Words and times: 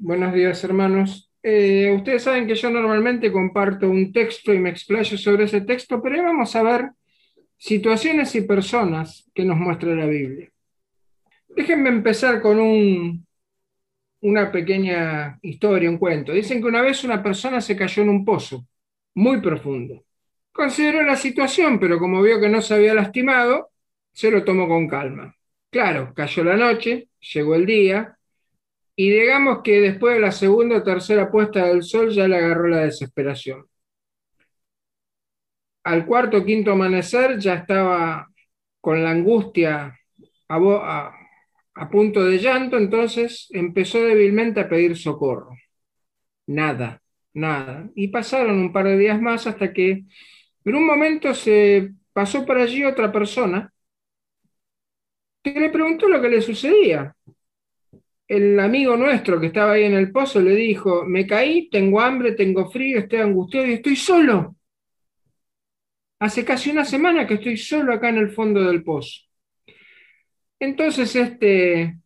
Buenos 0.00 0.32
días, 0.32 0.62
hermanos. 0.62 1.28
Eh, 1.42 1.92
ustedes 1.92 2.22
saben 2.22 2.46
que 2.46 2.54
yo 2.54 2.70
normalmente 2.70 3.32
comparto 3.32 3.90
un 3.90 4.12
texto 4.12 4.54
y 4.54 4.60
me 4.60 4.70
explayo 4.70 5.18
sobre 5.18 5.44
ese 5.44 5.62
texto, 5.62 6.00
pero 6.00 6.14
hoy 6.14 6.22
vamos 6.22 6.54
a 6.54 6.62
ver 6.62 6.90
situaciones 7.56 8.32
y 8.36 8.42
personas 8.42 9.28
que 9.34 9.44
nos 9.44 9.56
muestra 9.56 9.96
la 9.96 10.06
Biblia. 10.06 10.52
Déjenme 11.48 11.88
empezar 11.88 12.40
con 12.40 12.60
un, 12.60 13.26
una 14.20 14.52
pequeña 14.52 15.36
historia, 15.42 15.90
un 15.90 15.98
cuento. 15.98 16.32
Dicen 16.32 16.60
que 16.60 16.68
una 16.68 16.82
vez 16.82 17.02
una 17.02 17.20
persona 17.20 17.60
se 17.60 17.76
cayó 17.76 18.04
en 18.04 18.10
un 18.10 18.24
pozo 18.24 18.68
muy 19.14 19.40
profundo. 19.40 20.04
Consideró 20.52 21.02
la 21.02 21.16
situación, 21.16 21.80
pero 21.80 21.98
como 21.98 22.22
vio 22.22 22.40
que 22.40 22.48
no 22.48 22.62
se 22.62 22.74
había 22.74 22.94
lastimado, 22.94 23.70
se 24.12 24.30
lo 24.30 24.44
tomó 24.44 24.68
con 24.68 24.86
calma. 24.86 25.34
Claro, 25.70 26.12
cayó 26.14 26.44
la 26.44 26.56
noche, 26.56 27.08
llegó 27.34 27.56
el 27.56 27.66
día, 27.66 28.17
y 29.00 29.10
digamos 29.10 29.60
que 29.62 29.80
después 29.80 30.16
de 30.16 30.20
la 30.20 30.32
segunda 30.32 30.78
o 30.78 30.82
tercera 30.82 31.30
puesta 31.30 31.66
del 31.66 31.84
sol 31.84 32.10
ya 32.10 32.26
le 32.26 32.36
agarró 32.36 32.66
la 32.66 32.80
desesperación. 32.80 33.64
Al 35.84 36.04
cuarto 36.04 36.38
o 36.38 36.44
quinto 36.44 36.72
amanecer 36.72 37.38
ya 37.38 37.54
estaba 37.54 38.28
con 38.80 39.04
la 39.04 39.10
angustia 39.10 39.96
a, 40.48 41.88
punto 41.92 42.24
de 42.24 42.38
llanto, 42.38 42.76
entonces 42.76 43.46
empezó 43.50 44.02
débilmente 44.02 44.58
a 44.60 44.68
pedir 44.68 44.96
socorro. 44.96 45.54
Nada, 46.48 47.00
nada. 47.34 47.88
Y 47.94 48.08
pasaron 48.08 48.58
un 48.58 48.72
par 48.72 48.86
de 48.86 48.98
días 48.98 49.20
más 49.20 49.46
hasta 49.46 49.72
que 49.72 50.06
en 50.64 50.74
un 50.74 50.84
momento 50.84 51.34
se 51.34 51.92
pasó 52.12 52.44
por 52.44 52.58
allí 52.58 52.84
otra 52.84 53.12
persona 53.12 53.72
que 55.42 55.52
le 55.60 55.70
preguntó 55.70 56.08
lo 56.08 56.20
que 56.20 56.28
le 56.30 56.42
sucedía 56.42 57.14
el 58.28 58.60
amigo 58.60 58.96
nuestro 58.96 59.40
que 59.40 59.46
estaba 59.46 59.72
ahí 59.72 59.84
en 59.84 59.94
el 59.94 60.12
pozo 60.12 60.40
le 60.40 60.54
dijo, 60.54 61.04
me 61.06 61.26
caí, 61.26 61.70
tengo 61.70 62.00
hambre, 62.00 62.32
tengo 62.32 62.70
frío, 62.70 62.98
estoy 62.98 63.20
angustiado 63.20 63.66
y 63.66 63.72
estoy 63.72 63.96
solo. 63.96 64.54
Hace 66.20 66.44
casi 66.44 66.70
una 66.70 66.84
semana 66.84 67.26
que 67.26 67.34
estoy 67.34 67.56
solo 67.56 67.94
acá 67.94 68.10
en 68.10 68.18
el 68.18 68.30
fondo 68.30 68.62
del 68.64 68.84
pozo. 68.84 69.22
Entonces 70.60 71.16
este 71.16 71.98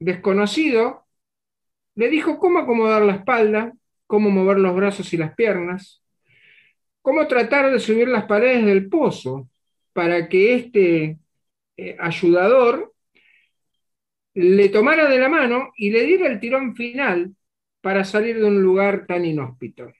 desconocido 0.00 1.06
le 1.94 2.08
dijo 2.08 2.38
cómo 2.38 2.58
acomodar 2.58 3.02
la 3.02 3.14
espalda, 3.14 3.72
cómo 4.06 4.30
mover 4.30 4.58
los 4.58 4.74
brazos 4.74 5.12
y 5.12 5.16
las 5.16 5.34
piernas, 5.34 6.02
cómo 7.00 7.28
tratar 7.28 7.70
de 7.70 7.78
subir 7.78 8.08
las 8.08 8.24
paredes 8.24 8.64
del 8.66 8.88
pozo 8.88 9.48
para 9.92 10.28
que 10.28 10.54
este 10.56 11.18
eh, 11.76 11.96
ayudador 12.00 12.95
le 14.36 14.68
tomara 14.68 15.08
de 15.08 15.18
la 15.18 15.30
mano 15.30 15.72
y 15.76 15.90
le 15.90 16.04
diera 16.04 16.26
el 16.26 16.38
tirón 16.38 16.76
final 16.76 17.34
para 17.80 18.04
salir 18.04 18.38
de 18.38 18.44
un 18.44 18.62
lugar 18.62 19.06
tan 19.06 19.24
inhóspito. 19.24 19.90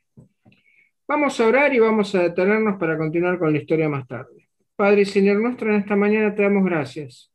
Vamos 1.08 1.40
a 1.40 1.46
orar 1.46 1.72
y 1.72 1.78
vamos 1.78 2.14
a 2.14 2.24
detenernos 2.24 2.78
para 2.78 2.98
continuar 2.98 3.38
con 3.38 3.50
la 3.50 3.58
historia 3.58 3.88
más 3.88 4.06
tarde. 4.06 4.46
Padre 4.74 5.02
y 5.02 5.04
Señor 5.06 5.40
nuestro, 5.40 5.70
en 5.70 5.80
esta 5.80 5.96
mañana 5.96 6.34
te 6.34 6.42
damos 6.42 6.66
gracias, 6.66 7.32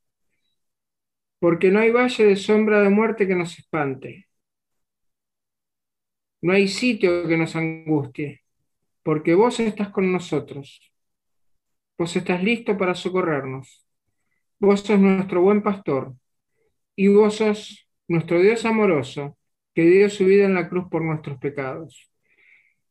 porque 1.40 1.72
no 1.72 1.80
hay 1.80 1.90
valle 1.90 2.24
de 2.24 2.36
sombra 2.36 2.84
de 2.84 2.90
muerte 2.90 3.28
que 3.28 3.36
nos 3.36 3.58
espante. 3.58 4.28
No 6.42 6.54
hay 6.54 6.68
sitio 6.68 7.28
que 7.28 7.38
nos 7.38 7.56
angustie, 7.56 8.44
porque 9.02 9.34
vos 9.34 9.60
estás 9.60 9.90
con 9.90 10.12
nosotros. 10.12 10.94
Vos 11.98 12.16
estás 12.16 12.44
listo 12.44 12.78
para 12.78 12.94
socorrernos. 12.94 13.88
Vos 14.60 14.82
sos 14.82 15.00
nuestro 15.00 15.42
buen 15.42 15.64
pastor 15.64 16.14
y 16.95 17.08
vos 17.08 17.36
sos 17.36 17.88
nuestro 18.08 18.39
Dios 18.39 18.66
amoroso, 18.66 19.38
que 19.73 19.84
dio 19.84 20.09
su 20.09 20.25
vida 20.25 20.45
en 20.45 20.53
la 20.53 20.70
cruz 20.70 20.86
por 20.89 21.03
nuestros 21.03 21.38
pecados. 21.38 22.11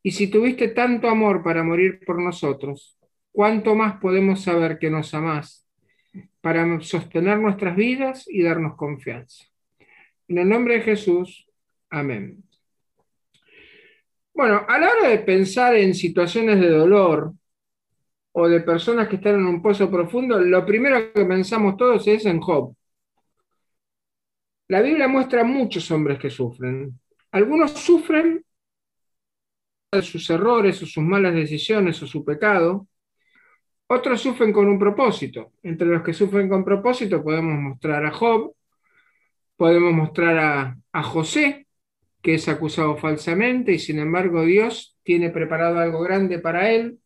Y 0.02 0.12
si 0.12 0.28
tuviste 0.28 0.68
tanto 0.68 1.08
amor 1.08 1.42
para 1.42 1.62
morir 1.62 2.00
por 2.06 2.20
nosotros, 2.20 2.98
¿cuánto 3.32 3.74
más 3.74 4.00
podemos 4.00 4.42
saber 4.42 4.78
que 4.78 4.90
nos 4.90 5.12
amás 5.12 5.66
para 6.40 6.80
sostener 6.80 7.38
nuestras 7.38 7.76
vidas 7.76 8.24
y 8.26 8.42
darnos 8.42 8.76
confianza? 8.76 9.44
En 10.28 10.38
el 10.38 10.48
nombre 10.48 10.74
de 10.74 10.80
Jesús, 10.82 11.46
amén. 11.90 12.42
Bueno, 14.32 14.64
a 14.66 14.78
la 14.78 14.90
hora 14.90 15.08
de 15.10 15.18
pensar 15.18 15.76
en 15.76 15.94
situaciones 15.94 16.60
de 16.60 16.70
dolor 16.70 17.34
o 18.32 18.48
de 18.48 18.60
personas 18.60 19.08
que 19.08 19.16
están 19.16 19.34
en 19.34 19.46
un 19.46 19.60
pozo 19.60 19.90
profundo, 19.90 20.40
lo 20.40 20.64
primero 20.64 21.12
que 21.12 21.24
pensamos 21.26 21.76
todos 21.76 22.06
es 22.08 22.24
en 22.24 22.40
Job. 22.40 22.74
La 24.70 24.80
Biblia 24.82 25.08
muestra 25.08 25.42
muchos 25.42 25.90
hombres 25.90 26.16
que 26.20 26.30
sufren. 26.30 26.96
Algunos 27.32 27.72
sufren 27.72 28.44
de 29.90 30.02
sus 30.02 30.30
errores 30.30 30.80
o 30.80 30.86
sus 30.86 31.02
malas 31.02 31.34
decisiones 31.34 32.00
o 32.04 32.06
su 32.06 32.24
pecado. 32.24 32.86
Otros 33.88 34.20
sufren 34.20 34.52
con 34.52 34.68
un 34.68 34.78
propósito. 34.78 35.54
Entre 35.64 35.88
los 35.88 36.04
que 36.04 36.12
sufren 36.12 36.48
con 36.48 36.64
propósito 36.64 37.20
podemos 37.24 37.58
mostrar 37.58 38.06
a 38.06 38.12
Job, 38.12 38.54
podemos 39.56 39.92
mostrar 39.92 40.38
a, 40.38 40.78
a 40.92 41.02
José, 41.02 41.66
que 42.22 42.34
es 42.34 42.48
acusado 42.48 42.96
falsamente 42.96 43.72
y 43.72 43.80
sin 43.80 43.98
embargo 43.98 44.44
Dios 44.44 44.96
tiene 45.02 45.30
preparado 45.30 45.80
algo 45.80 46.00
grande 46.00 46.38
para 46.38 46.70
él. 46.70 47.00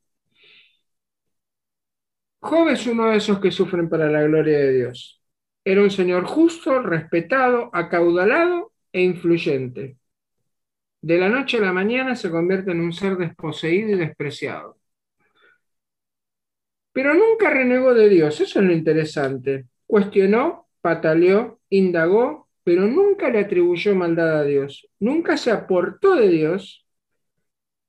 Job 2.41 2.69
es 2.69 2.87
uno 2.87 3.07
de 3.07 3.17
esos 3.17 3.41
que 3.41 3.51
sufren 3.51 3.89
para 3.89 4.11
la 4.11 4.23
gloria 4.23 4.59
de 4.59 4.73
Dios. 4.75 5.24
Era 5.65 5.83
un 5.83 5.91
señor 5.91 6.25
justo, 6.25 6.81
respetado, 6.83 7.71
acaudalado 7.73 8.73
e 8.93 9.03
influyente. 9.03 9.97
De 11.03 11.19
la 11.19 11.29
noche 11.29 11.59
a 11.59 11.61
la 11.61 11.73
mañana 11.73 12.17
se 12.17 12.31
convierte 12.31 12.73
en 12.73 12.81
un 12.81 12.93
ser 12.93 13.17
desposeído 13.17 13.91
y 13.91 13.95
despreciado. 13.99 14.79
Pero 16.93 17.13
nunca 17.15 17.51
renegó 17.51 17.95
de 17.95 18.09
Dios, 18.09 18.41
eso 18.41 18.61
es 18.61 18.67
lo 18.67 18.73
interesante. 18.73 19.67
Cuestionó, 19.87 20.69
pataleó, 20.81 21.61
indagó, 21.69 22.49
pero 22.63 22.87
nunca 22.87 23.31
le 23.31 23.41
atribuyó 23.41 23.95
maldad 23.95 24.41
a 24.41 24.45
Dios. 24.45 24.89
Nunca 25.01 25.37
se 25.37 25.51
aportó 25.51 26.15
de 26.15 26.29
Dios, 26.29 26.87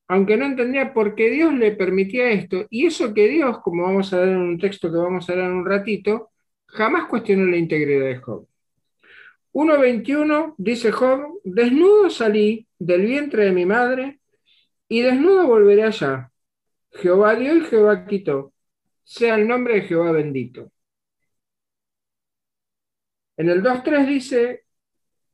aunque 0.07 0.37
no 0.37 0.45
entendía 0.45 0.93
por 0.93 1.15
qué 1.15 1.29
Dios 1.29 1.53
le 1.53 1.71
permitía 1.71 2.29
esto. 2.31 2.65
Y 2.69 2.85
eso 2.87 3.13
que 3.13 3.27
Dios, 3.27 3.59
como 3.61 3.83
vamos 3.83 4.13
a 4.13 4.19
ver 4.19 4.29
en 4.29 4.37
un 4.37 4.57
texto 4.59 4.91
que 4.91 4.97
vamos 4.97 5.29
a 5.29 5.35
ver 5.35 5.45
en 5.45 5.51
un 5.51 5.65
ratito, 5.65 6.31
jamás 6.67 7.07
cuestionó 7.07 7.45
la 7.45 7.57
integridad 7.57 8.05
de 8.05 8.17
Job. 8.17 8.47
1.21 9.53 10.55
dice 10.57 10.91
Job, 10.91 11.39
desnudo 11.43 12.09
salí 12.09 12.67
del 12.77 13.05
vientre 13.05 13.45
de 13.45 13.51
mi 13.51 13.65
madre 13.65 14.19
y 14.89 15.01
desnudo 15.01 15.47
volveré 15.47 15.83
allá. 15.83 16.31
Jehová 16.91 17.35
dio 17.35 17.55
y 17.55 17.61
Jehová 17.61 18.05
quitó. 18.05 18.53
Sea 19.03 19.35
el 19.35 19.47
nombre 19.47 19.75
de 19.75 19.81
Jehová 19.81 20.11
bendito. 20.11 20.71
En 23.37 23.49
el 23.49 23.61
2.3 23.61 24.07
dice, 24.07 24.65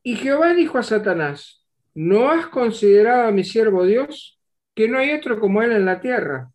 y 0.04 0.16
Jehová 0.16 0.54
dijo 0.54 0.78
a 0.78 0.84
Satanás, 0.84 1.66
¿no 1.94 2.30
has 2.30 2.48
considerado 2.48 3.28
a 3.28 3.32
mi 3.32 3.44
siervo 3.44 3.86
Dios, 3.86 4.40
que 4.76 4.88
no 4.88 4.98
hay 4.98 5.12
otro 5.14 5.40
como 5.40 5.62
él 5.62 5.72
en 5.72 5.86
la 5.86 6.02
tierra? 6.02 6.52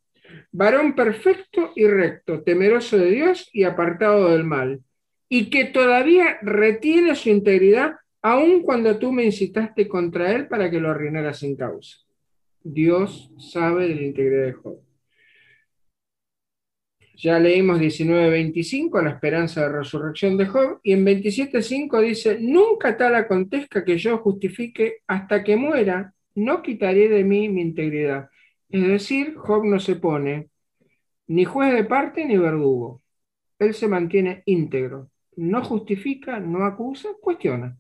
Varón 0.53 0.95
perfecto 0.95 1.73
y 1.75 1.87
recto, 1.87 2.43
temeroso 2.43 2.97
de 2.97 3.11
Dios 3.11 3.49
y 3.53 3.65
apartado 3.65 4.31
del 4.31 4.45
mal, 4.45 4.81
y 5.29 5.51
que 5.51 5.65
todavía 5.65 6.39
retiene 6.43 7.15
su 7.15 7.31
integridad 7.31 7.97
aun 8.23 8.63
cuando 8.63 8.99
tú 8.99 9.13
me 9.13 9.25
incitaste 9.25 9.87
contra 9.87 10.33
él 10.33 10.49
para 10.49 10.71
que 10.71 10.81
lo 10.81 10.91
arruinara 10.91 11.33
sin 11.33 11.57
causa. 11.57 11.99
Dios 12.63 13.31
sabe 13.39 13.89
de 13.89 13.95
la 13.95 14.03
integridad 14.03 14.47
de 14.47 14.53
Job. 14.53 14.81
Ya 17.17 17.39
leímos 17.39 17.81
19.25, 17.81 19.03
la 19.03 19.11
esperanza 19.11 19.63
de 19.63 19.79
resurrección 19.79 20.37
de 20.37 20.47
Job, 20.47 20.81
y 20.83 20.93
en 20.93 21.07
27.5 21.07 22.01
dice, 22.03 22.39
nunca 22.41 22.97
tal 22.97 23.15
acontezca 23.15 23.85
que 23.85 23.97
yo 23.97 24.19
justifique 24.19 24.99
hasta 25.07 25.43
que 25.43 25.57
muera, 25.57 26.13
no 26.35 26.63
quitaré 26.63 27.09
de 27.09 27.25
mí 27.25 27.49
mi 27.49 27.63
integridad. 27.63 28.29
Es 28.69 28.87
decir, 28.87 29.37
Job 29.37 29.65
no 29.65 29.81
se 29.81 29.97
pone 29.97 30.51
ni 31.29 31.45
juez 31.45 31.73
de 31.75 31.85
parte 31.85 32.25
ni 32.25 32.37
verdugo. 32.37 33.03
Él 33.59 33.75
se 33.75 33.89
mantiene 33.89 34.43
íntegro. 34.47 35.11
No 35.37 35.65
justifica, 35.65 36.41
no 36.41 36.65
acusa, 36.65 37.11
cuestiona. 37.21 37.77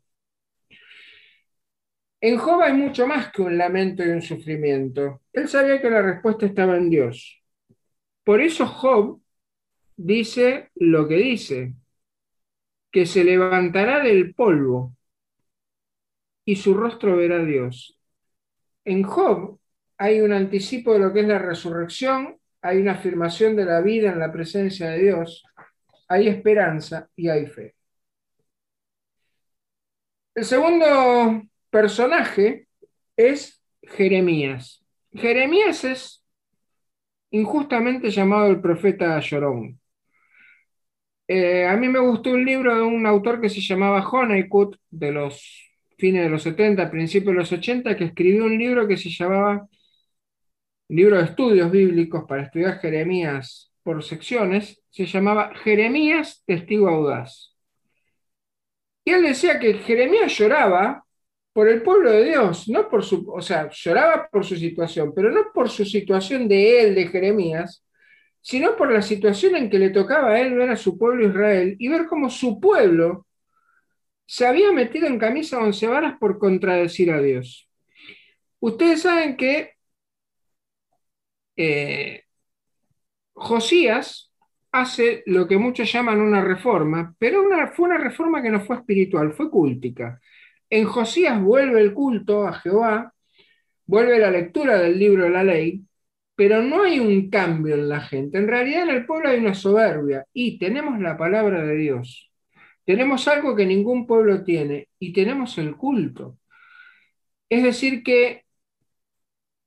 En 2.21 2.39
Job 2.39 2.63
hay 2.63 2.73
mucho 2.73 3.07
más 3.07 3.31
que 3.31 3.43
un 3.43 3.57
lamento 3.59 4.05
y 4.05 4.09
un 4.09 4.23
sufrimiento. 4.23 5.23
Él 5.33 5.49
sabía 5.49 5.81
que 5.81 5.91
la 5.91 6.03
respuesta 6.03 6.47
estaba 6.47 6.77
en 6.77 6.91
Dios. 6.91 7.43
Por 8.25 8.41
eso 8.41 8.67
Job 8.67 9.21
dice 9.97 10.71
lo 10.75 11.07
que 11.09 11.17
dice, 11.17 11.75
que 12.91 13.07
se 13.07 13.25
levantará 13.25 14.03
del 14.03 14.35
polvo 14.35 14.97
y 16.45 16.57
su 16.57 16.75
rostro 16.75 17.17
verá 17.17 17.37
a 17.37 17.45
Dios. 17.45 17.99
En 18.85 19.03
Job 19.03 19.59
hay 19.99 20.21
un 20.21 20.33
anticipo 20.33 20.93
de 20.93 21.01
lo 21.01 21.13
que 21.13 21.21
es 21.21 21.27
la 21.27 21.39
resurrección, 21.39 22.39
hay 22.63 22.79
una 22.79 22.93
afirmación 22.93 23.57
de 23.57 23.65
la 23.65 23.81
vida 23.81 24.13
en 24.13 24.19
la 24.19 24.33
presencia 24.33 24.91
de 24.91 24.99
Dios, 24.99 25.45
hay 26.09 26.29
esperanza 26.29 27.09
y 27.17 27.29
hay 27.29 27.47
fe. 27.47 27.75
El 30.35 30.45
segundo 30.45 31.43
personaje 31.71 32.69
es 33.17 33.63
Jeremías. 33.83 34.85
Jeremías 35.15 35.85
es 35.85 36.23
injustamente 37.31 38.11
llamado 38.11 38.49
el 38.49 38.61
profeta 38.61 39.19
llorón. 39.21 39.81
Eh, 41.29 41.67
a 41.67 41.77
mí 41.77 41.89
me 41.89 41.99
gustó 41.99 42.31
un 42.31 42.45
libro 42.45 42.75
de 42.75 42.83
un 42.83 43.07
autor 43.07 43.41
que 43.41 43.49
se 43.49 43.61
llamaba 43.61 44.07
Honeycutt, 44.07 44.77
de 44.91 45.11
los 45.11 45.73
fines 45.99 46.23
de 46.25 46.31
los 46.31 46.43
70, 46.43 46.91
principios 46.91 47.33
de 47.33 47.39
los 47.41 47.53
80, 47.53 47.97
que 47.97 48.05
escribió 48.05 48.45
un 48.45 48.59
libro 48.59 48.87
que 48.87 48.97
se 48.97 49.11
llamaba 49.11 49.67
Libro 50.89 51.17
de 51.19 51.25
Estudios 51.25 51.71
Bíblicos 51.71 52.25
para 52.29 52.43
estudiar 52.43 52.79
Jeremías 52.79 53.73
por 53.83 54.05
secciones, 54.05 54.81
se 54.91 55.05
llamaba 55.07 55.53
Jeremías 55.57 56.45
Testigo 56.47 56.89
Audaz. 56.89 57.57
Y 59.05 59.11
él 59.11 59.23
decía 59.23 59.59
que 59.59 59.75
Jeremías 59.75 60.37
lloraba 60.39 61.05
por 61.53 61.69
el 61.69 61.83
pueblo 61.83 62.11
de 62.13 62.25
Dios, 62.25 62.69
no 62.69 62.89
por 62.89 63.03
su, 63.03 63.29
o 63.31 63.41
sea, 63.41 63.69
lloraba 63.71 64.29
por 64.31 64.45
su 64.45 64.57
situación, 64.57 65.13
pero 65.15 65.31
no 65.31 65.47
por 65.53 65.71
su 65.71 65.85
situación 65.85 66.47
de 66.47 66.83
él, 66.83 66.95
de 66.95 67.09
Jeremías, 67.09 67.85
sino 68.41 68.77
por 68.77 68.93
la 68.93 69.03
situación 69.03 69.57
en 69.57 69.69
que 69.69 69.79
le 69.79 69.91
tocaba 69.91 70.33
a 70.33 70.41
él 70.41 70.55
ver 70.55 70.71
a 70.71 70.77
su 70.77 70.97
pueblo 70.97 71.27
Israel 71.27 71.75
y 71.81 71.89
ver 71.89 72.07
cómo 72.07 72.31
su 72.31 72.61
pueblo 72.61 73.27
se 74.25 74.47
había 74.47 74.71
metido 74.71 75.09
en 75.09 75.19
camisa 75.19 75.59
once 75.59 75.87
varas 75.89 76.17
por 76.21 76.39
contradecir 76.39 77.11
a 77.11 77.21
Dios. 77.21 77.69
Ustedes 78.61 79.03
saben 79.03 79.37
que 79.37 79.76
eh, 81.57 82.25
Josías 83.35 84.33
hace 84.73 85.23
lo 85.27 85.47
que 85.49 85.59
muchos 85.59 85.91
llaman 85.93 86.21
una 86.21 86.43
reforma, 86.43 87.15
pero 87.19 87.45
fue 87.75 87.87
una 87.87 87.99
reforma 87.99 88.43
que 88.43 88.51
no 88.51 88.61
fue 88.61 88.77
espiritual, 88.77 89.33
fue 89.33 89.51
cúltica. 89.51 90.21
En 90.71 90.85
Josías 90.87 91.41
vuelve 91.41 91.81
el 91.81 91.95
culto 91.95 92.47
a 92.47 92.55
Jehová, 92.55 93.15
vuelve 93.87 94.19
la 94.19 94.31
lectura 94.31 94.79
del 94.79 94.99
libro 94.99 95.25
de 95.25 95.31
la 95.31 95.45
ley, 95.45 95.83
pero 96.35 96.63
no 96.63 96.83
hay 96.83 97.01
un 97.01 97.31
cambio 97.31 97.75
en 97.75 97.89
la 97.89 98.01
gente. 98.01 98.39
En 98.39 98.49
realidad 98.49 98.85
en 98.85 98.91
el 98.91 99.07
pueblo 99.07 99.31
hay 99.31 99.39
una 99.39 99.55
soberbia 99.55 100.27
y 100.33 100.59
tenemos 100.59 101.01
la 101.01 101.17
palabra 101.17 101.65
de 101.65 101.77
Dios. 101.77 102.31
Tenemos 102.85 103.27
algo 103.29 103.57
que 103.57 103.67
ningún 103.67 104.07
pueblo 104.07 104.45
tiene 104.45 104.89
y 104.99 105.13
tenemos 105.13 105.59
el 105.59 105.77
culto. 105.77 106.39
Es 107.49 107.63
decir, 107.63 108.03
que 108.03 108.45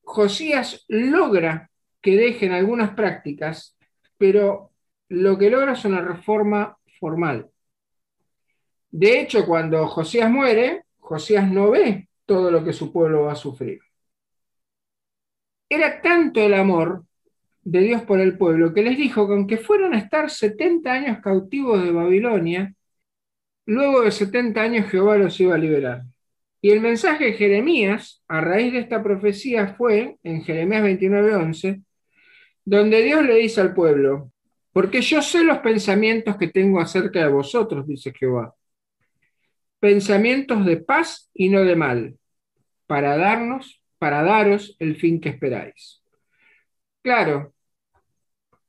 Josías 0.04 0.86
logra 0.88 1.69
que 2.02 2.16
dejen 2.16 2.52
algunas 2.52 2.92
prácticas, 2.92 3.78
pero 4.18 4.72
lo 5.10 5.38
que 5.38 5.50
logra 5.50 5.74
es 5.74 5.86
una 5.86 6.02
reforma 6.02 6.78
formal. 7.00 7.50
De 8.92 9.22
hecho, 9.22 9.46
cuando 9.46 9.88
Josías 9.88 10.30
muere, 10.32 10.84
Josías 10.98 11.50
no 11.52 11.72
ve 11.72 12.08
todo 12.26 12.52
lo 12.52 12.64
que 12.64 12.74
su 12.74 12.92
pueblo 12.92 13.24
va 13.24 13.34
a 13.34 13.36
sufrir. 13.36 13.80
Era 15.70 16.02
tanto 16.02 16.42
el 16.42 16.54
amor 16.54 17.06
de 17.62 17.82
Dios 17.82 18.02
por 18.04 18.20
el 18.20 18.38
pueblo 18.38 18.74
que 18.74 18.82
les 18.82 18.98
dijo 18.98 19.28
que 19.28 19.34
aunque 19.34 19.58
fueran 19.58 19.94
a 19.94 20.00
estar 20.00 20.30
70 20.30 20.92
años 20.92 21.20
cautivos 21.22 21.84
de 21.84 21.92
Babilonia, 21.92 22.74
luego 23.66 24.02
de 24.02 24.12
70 24.12 24.62
años 24.62 24.90
Jehová 24.90 25.18
los 25.18 25.40
iba 25.40 25.56
a 25.56 25.58
liberar. 25.60 26.04
Y 26.62 26.72
el 26.72 26.82
mensaje 26.82 27.26
de 27.26 27.34
Jeremías, 27.34 28.24
a 28.28 28.42
raíz 28.42 28.74
de 28.74 28.80
esta 28.80 29.02
profecía, 29.04 29.76
fue 29.76 30.18
en 30.24 30.44
Jeremías 30.44 30.84
29:11, 30.84 31.84
donde 32.70 33.02
Dios 33.02 33.26
le 33.26 33.36
dice 33.36 33.62
al 33.62 33.74
pueblo, 33.74 34.32
porque 34.72 35.02
yo 35.02 35.24
sé 35.24 35.44
los 35.44 35.58
pensamientos 35.58 36.38
que 36.38 36.50
tengo 36.50 36.80
acerca 36.80 37.20
de 37.20 37.32
vosotros, 37.32 37.88
dice 37.88 38.14
Jehová, 38.14 38.54
pensamientos 39.80 40.64
de 40.66 40.78
paz 40.78 41.32
y 41.34 41.50
no 41.50 41.64
de 41.64 41.76
mal, 41.76 42.18
para 42.86 43.18
darnos 43.18 43.82
para 43.98 44.24
daros 44.24 44.76
el 44.80 44.96
fin 44.96 45.20
que 45.20 45.30
esperáis. 45.30 46.02
Claro, 47.02 47.54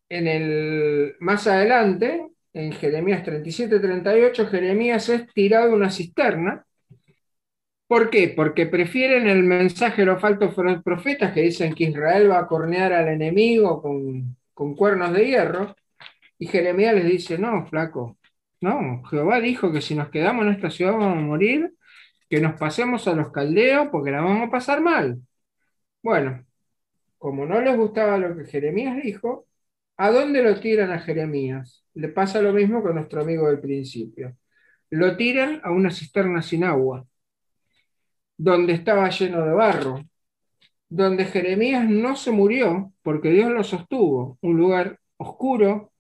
en 0.09 0.27
el, 0.27 1.15
más 1.21 1.47
adelante, 1.47 2.27
en 2.55 2.73
Jeremías 2.73 3.23
37-38, 3.23 4.49
Jeremías 4.49 5.09
es 5.11 5.33
tirado 5.35 5.69
de 5.69 5.75
una 5.75 5.91
cisterna. 5.91 6.65
¿Por 7.91 8.09
qué? 8.09 8.29
Porque 8.37 8.67
prefieren 8.67 9.27
el 9.27 9.43
mensaje 9.43 10.03
de 10.03 10.07
los 10.07 10.21
falsos 10.21 10.55
profetas 10.85 11.33
que 11.33 11.41
dicen 11.43 11.75
que 11.75 11.85
Israel 11.85 12.31
va 12.31 12.39
a 12.39 12.47
cornear 12.47 12.93
al 12.93 13.09
enemigo 13.09 13.83
con, 13.83 14.37
con 14.55 14.77
cuernos 14.77 15.13
de 15.13 15.27
hierro. 15.27 15.75
Y 16.39 16.47
Jeremías 16.47 16.95
les 16.95 17.07
dice, 17.07 17.37
no, 17.37 17.67
flaco, 17.67 18.17
no, 18.61 19.03
Jehová 19.11 19.41
dijo 19.41 19.73
que 19.73 19.81
si 19.83 19.97
nos 19.97 20.09
quedamos 20.11 20.47
en 20.47 20.53
esta 20.53 20.71
ciudad 20.71 20.93
vamos 20.93 21.19
a 21.19 21.21
morir 21.21 21.75
que 22.29 22.41
nos 22.41 22.55
pasemos 22.61 23.09
a 23.09 23.15
los 23.17 23.33
caldeos 23.33 23.89
porque 23.91 24.13
la 24.13 24.21
vamos 24.23 24.49
a 24.49 24.53
pasar 24.53 24.81
mal. 24.81 25.21
Bueno, 26.03 26.47
como 27.19 27.45
no 27.47 27.61
les 27.61 27.77
gustaba 27.77 28.19
lo 28.19 28.37
que 28.37 28.45
Jeremías 28.47 29.03
dijo, 29.03 29.49
¿a 29.97 30.11
dónde 30.13 30.43
lo 30.45 30.61
tiran 30.61 30.93
a 30.93 31.01
Jeremías? 31.01 31.85
Le 31.95 32.09
pasa 32.09 32.41
lo 32.41 32.53
mismo 32.53 32.83
con 32.83 32.95
nuestro 32.95 33.23
amigo 33.23 33.49
del 33.49 33.61
principio. 33.61 34.37
Lo 34.91 35.17
tiran 35.17 35.61
a 35.65 35.73
una 35.73 35.91
cisterna 35.91 36.43
sin 36.43 36.65
agua, 36.65 37.07
donde 38.43 38.73
estaba 38.73 39.11
lleno 39.11 39.45
de 39.45 39.53
barro, 39.53 40.03
donde 40.89 41.27
Jeremías 41.27 41.87
no 41.87 42.17
se 42.17 42.31
murió 42.31 42.91
porque 43.03 43.31
Dios 43.31 43.51
lo 43.51 43.63
sostuvo, 43.63 44.39
un 44.41 44.57
lugar 44.57 44.99
oscuro, 45.19 45.93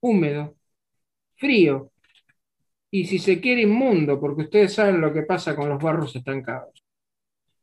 húmedo, 0.00 0.56
frío, 1.36 1.90
y 2.90 3.06
si 3.06 3.18
se 3.18 3.40
quiere 3.40 3.62
inmundo, 3.62 4.20
porque 4.20 4.42
ustedes 4.42 4.74
saben 4.74 5.00
lo 5.00 5.10
que 5.12 5.22
pasa 5.22 5.56
con 5.56 5.70
los 5.70 5.82
barros 5.82 6.14
estancados. 6.14 6.84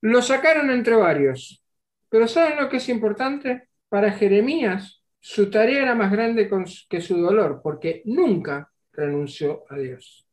Lo 0.02 0.24
sacaron 0.24 0.72
entre 0.72 0.96
varios, 0.96 1.64
pero 2.10 2.28
¿saben 2.28 2.58
lo 2.60 2.70
que 2.70 2.78
es 2.78 2.90
importante? 2.90 3.70
Para 3.88 4.12
Jeremías, 4.12 5.04
su 5.20 5.52
tarea 5.52 5.84
era 5.84 5.94
más 5.94 6.12
grande 6.12 6.50
que 6.90 7.02
su 7.02 7.18
dolor, 7.18 7.62
porque 7.62 8.02
nunca 8.06 8.72
renunció 8.94 9.64
a 9.70 9.78
Dios. 9.78 10.26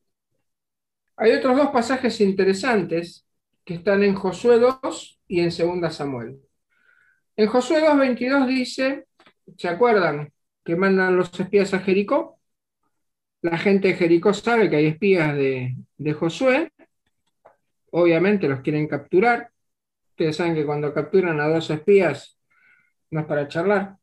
Hay 1.17 1.33
otros 1.33 1.55
dos 1.55 1.69
pasajes 1.69 2.19
interesantes 2.23 3.28
que 3.69 3.75
están 3.75 4.03
en 4.03 4.15
Josué 4.15 4.59
2 4.59 5.21
y 5.29 5.41
en 5.41 5.81
2 5.83 5.95
Samuel. 5.95 6.41
En 7.37 7.49
Josué 7.49 7.83
2.22 7.83 8.47
dice, 8.47 9.07
¿se 9.59 9.69
acuerdan 9.69 10.33
que 10.65 10.75
mandan 10.75 11.19
los 11.19 11.39
espías 11.39 11.75
a 11.75 11.81
Jericó? 11.81 12.41
La 13.43 13.59
gente 13.59 13.89
de 13.89 13.95
Jericó 13.95 14.33
sabe 14.33 14.71
que 14.71 14.77
hay 14.77 14.87
espías 14.87 15.37
de, 15.37 15.77
Josué. 16.15 16.73
Obviamente 17.91 18.49
los 18.49 18.63
quieren 18.63 18.89
capturar. 18.89 19.51
Ustedes 20.13 20.37
saben 20.37 20.55
que 20.55 20.65
cuando 20.65 20.95
capturan 20.95 21.39
a 21.39 21.49
dos 21.49 21.69
espías 21.69 22.39
no 23.11 23.21
es 23.21 23.27
para 23.27 23.49
charlar. 23.49 23.99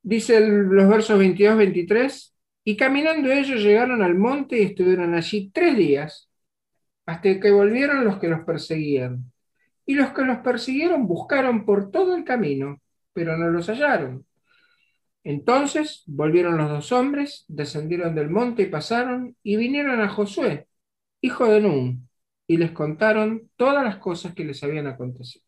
Dice 0.00 0.38
los 0.38 0.88
versos 0.88 1.20
22-23, 1.20 2.34
y 2.62 2.76
caminando 2.76 3.32
ellos 3.32 3.60
llegaron 3.60 4.00
al 4.00 4.14
monte 4.14 4.60
y 4.60 4.66
estuvieron 4.66 5.12
allí 5.16 5.50
tres 5.52 5.76
días, 5.76 6.27
hasta 7.08 7.40
que 7.40 7.50
volvieron 7.50 8.04
los 8.04 8.18
que 8.18 8.28
los 8.28 8.44
perseguían. 8.44 9.32
Y 9.86 9.94
los 9.94 10.10
que 10.12 10.24
los 10.24 10.38
persiguieron 10.40 11.06
buscaron 11.08 11.64
por 11.64 11.90
todo 11.90 12.14
el 12.14 12.22
camino, 12.22 12.82
pero 13.14 13.34
no 13.38 13.48
los 13.48 13.68
hallaron. 13.70 14.26
Entonces 15.24 16.02
volvieron 16.06 16.58
los 16.58 16.68
dos 16.68 16.92
hombres, 16.92 17.46
descendieron 17.48 18.14
del 18.14 18.28
monte 18.28 18.64
y 18.64 18.66
pasaron, 18.66 19.34
y 19.42 19.56
vinieron 19.56 20.02
a 20.02 20.10
Josué, 20.10 20.66
hijo 21.22 21.46
de 21.46 21.62
Nun, 21.62 22.10
y 22.46 22.58
les 22.58 22.72
contaron 22.72 23.50
todas 23.56 23.82
las 23.84 23.96
cosas 23.96 24.34
que 24.34 24.44
les 24.44 24.62
habían 24.62 24.86
acontecido. 24.86 25.46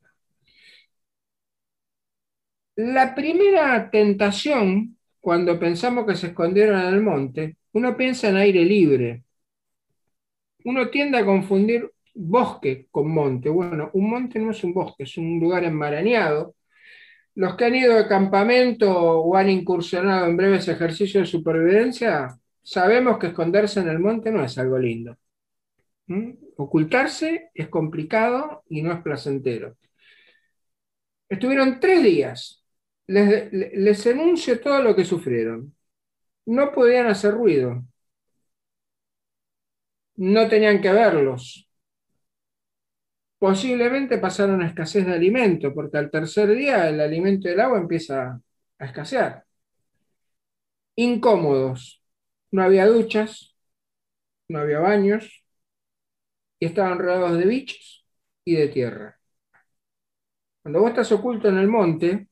La 2.76 3.14
primera 3.14 3.90
tentación, 3.90 4.96
cuando 5.20 5.58
pensamos 5.58 6.06
que 6.06 6.16
se 6.16 6.28
escondieron 6.28 6.80
en 6.80 6.94
el 6.94 7.02
monte, 7.02 7.58
uno 7.72 7.98
piensa 7.98 8.30
en 8.30 8.36
aire 8.36 8.64
libre. 8.64 9.24
Uno 10.64 10.88
tiende 10.90 11.18
a 11.18 11.24
confundir 11.24 11.90
bosque 12.14 12.86
con 12.90 13.10
monte. 13.10 13.48
Bueno, 13.48 13.90
un 13.94 14.10
monte 14.10 14.38
no 14.38 14.50
es 14.50 14.62
un 14.64 14.74
bosque, 14.74 15.04
es 15.04 15.16
un 15.16 15.38
lugar 15.40 15.64
enmarañado 15.64 16.54
los 17.34 17.56
que 17.56 17.64
han 17.64 17.74
ido 17.74 17.96
de 17.96 18.08
campamento 18.08 18.90
o 18.92 19.36
han 19.36 19.50
incursionado 19.50 20.26
en 20.26 20.36
breves 20.36 20.68
ejercicios 20.68 21.22
de 21.22 21.38
supervivencia, 21.38 22.28
sabemos 22.62 23.18
que 23.18 23.28
esconderse 23.28 23.80
en 23.80 23.88
el 23.88 23.98
monte 23.98 24.30
no 24.30 24.44
es 24.44 24.58
algo 24.58 24.78
lindo. 24.78 25.16
¿Mm? 26.06 26.32
Ocultarse 26.56 27.50
es 27.54 27.68
complicado 27.68 28.64
y 28.68 28.82
no 28.82 28.92
es 28.92 29.00
placentero. 29.02 29.76
Estuvieron 31.28 31.78
tres 31.80 32.02
días. 32.02 32.64
Les, 33.06 33.52
les 33.52 34.06
enuncio 34.06 34.60
todo 34.60 34.82
lo 34.82 34.94
que 34.94 35.04
sufrieron. 35.04 35.74
No 36.46 36.72
podían 36.72 37.06
hacer 37.06 37.32
ruido. 37.32 37.84
No 40.20 40.46
tenían 40.48 40.80
que 40.80 40.92
verlos 40.92 41.68
posiblemente 43.40 44.18
pasaron 44.18 44.62
a 44.62 44.66
escasez 44.68 45.04
de 45.06 45.14
alimento, 45.14 45.74
porque 45.74 45.98
al 45.98 46.10
tercer 46.10 46.50
día 46.54 46.88
el 46.88 47.00
alimento 47.00 47.48
y 47.48 47.52
el 47.52 47.60
agua 47.60 47.78
empieza 47.78 48.40
a 48.78 48.84
escasear. 48.84 49.44
Incómodos. 50.96 52.00
No 52.52 52.62
había 52.62 52.86
duchas, 52.86 53.54
no 54.48 54.60
había 54.60 54.80
baños, 54.80 55.44
y 56.58 56.66
estaban 56.66 56.98
rodeados 56.98 57.38
de 57.38 57.46
bichos 57.46 58.06
y 58.44 58.54
de 58.56 58.68
tierra. 58.68 59.18
Cuando 60.62 60.80
vos 60.80 60.90
estás 60.90 61.12
oculto 61.12 61.48
en 61.48 61.58
el 61.58 61.68
monte, 61.68 62.28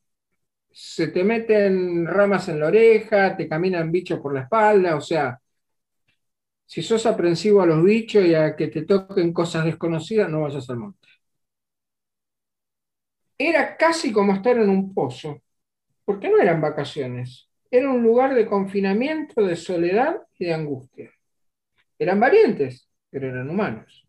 se 0.71 1.09
te 1.09 1.25
meten 1.25 2.07
ramas 2.07 2.49
en 2.49 2.61
la 2.61 2.69
oreja, 2.69 3.37
te 3.37 3.49
caminan 3.49 3.93
bichos 3.93 4.21
por 4.21 4.35
la 4.35 4.43
espalda, 4.43 4.97
o 4.97 5.01
sea, 5.01 5.41
si 6.69 6.83
sos 6.83 7.07
aprensivo 7.07 7.63
a 7.63 7.67
los 7.67 7.83
bichos 7.83 8.27
y 8.27 8.35
a 8.35 8.55
que 8.55 8.69
te 8.69 8.83
toquen 8.83 9.33
cosas 9.33 9.65
desconocidas, 9.65 10.29
no 10.29 10.43
vayas 10.43 10.69
al 10.69 10.77
monte. 10.77 11.09
Era 13.39 13.77
casi 13.77 14.13
como 14.13 14.35
estar 14.35 14.59
en 14.59 14.69
un 14.69 14.93
pozo, 14.93 15.41
porque 16.05 16.29
no 16.29 16.39
eran 16.39 16.61
vacaciones, 16.61 17.49
era 17.71 17.91
un 17.91 18.03
lugar 18.03 18.35
de 18.35 18.47
confinamiento, 18.47 19.43
de 19.43 19.57
soledad 19.57 20.19
y 20.39 20.45
de 20.47 20.55
angustia. 20.55 21.11
Eran 21.99 22.21
valientes, 22.21 22.91
pero 23.09 23.29
eran 23.29 23.49
humanos. 23.49 24.07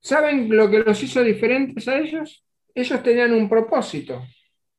¿Saben 0.00 0.54
lo 0.54 0.70
que 0.70 0.80
los 0.80 1.02
hizo 1.02 1.22
diferentes 1.22 1.88
a 1.88 1.96
ellos? 1.98 2.44
Ellos 2.74 3.02
tenían 3.02 3.32
un 3.32 3.48
propósito. 3.48 4.22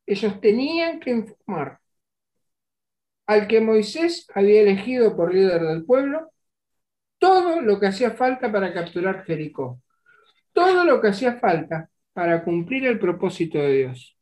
Ellos 0.05 0.39
tenían 0.39 0.99
que 0.99 1.09
informar 1.09 1.79
al 3.27 3.47
que 3.47 3.61
Moisés 3.61 4.27
había 4.33 4.61
elegido 4.61 5.15
por 5.15 5.33
líder 5.33 5.61
del 5.61 5.85
pueblo 5.85 6.31
todo 7.17 7.61
lo 7.61 7.79
que 7.79 7.87
hacía 7.87 8.11
falta 8.11 8.51
para 8.51 8.73
capturar 8.73 9.23
Jericó, 9.25 9.81
todo 10.53 10.83
lo 10.83 11.01
que 11.01 11.07
hacía 11.07 11.39
falta 11.39 11.89
para 12.13 12.43
cumplir 12.43 12.85
el 12.85 12.99
propósito 12.99 13.57
de 13.57 13.77
Dios. 13.77 14.17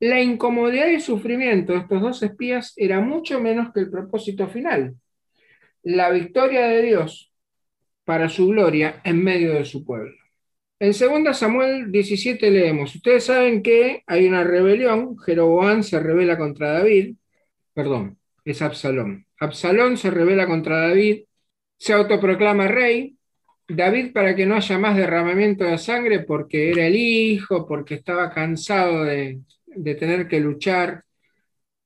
La 0.00 0.20
incomodidad 0.20 0.88
y 0.88 1.00
sufrimiento 1.00 1.72
de 1.72 1.80
estos 1.80 2.00
dos 2.00 2.22
espías 2.22 2.72
era 2.76 3.00
mucho 3.00 3.40
menos 3.40 3.72
que 3.72 3.80
el 3.80 3.90
propósito 3.90 4.46
final, 4.46 4.94
la 5.82 6.10
victoria 6.10 6.66
de 6.68 6.82
Dios 6.82 7.32
para 8.04 8.28
su 8.28 8.48
gloria 8.48 9.00
en 9.04 9.22
medio 9.22 9.54
de 9.54 9.64
su 9.64 9.84
pueblo. 9.84 10.14
En 10.80 10.92
2 10.92 11.36
Samuel 11.36 11.90
17 11.90 12.50
leemos, 12.52 12.94
ustedes 12.94 13.24
saben 13.24 13.62
que 13.62 14.04
hay 14.06 14.28
una 14.28 14.44
rebelión, 14.44 15.18
Jeroboam 15.18 15.82
se 15.82 15.98
revela 15.98 16.38
contra 16.38 16.74
David, 16.74 17.16
perdón, 17.74 18.18
es 18.50 18.62
Absalón. 18.62 19.26
Absalón 19.38 19.96
se 19.96 20.10
revela 20.10 20.46
contra 20.46 20.88
David, 20.88 21.24
se 21.76 21.92
autoproclama 21.92 22.68
rey, 22.68 23.16
David 23.68 24.12
para 24.12 24.34
que 24.34 24.46
no 24.46 24.54
haya 24.54 24.78
más 24.78 24.96
derramamiento 24.96 25.64
de 25.64 25.78
sangre 25.78 26.20
porque 26.20 26.70
era 26.70 26.86
el 26.86 26.96
hijo, 26.96 27.66
porque 27.66 27.94
estaba 27.94 28.30
cansado 28.30 29.04
de, 29.04 29.40
de 29.66 29.94
tener 29.94 30.26
que 30.26 30.40
luchar 30.40 31.04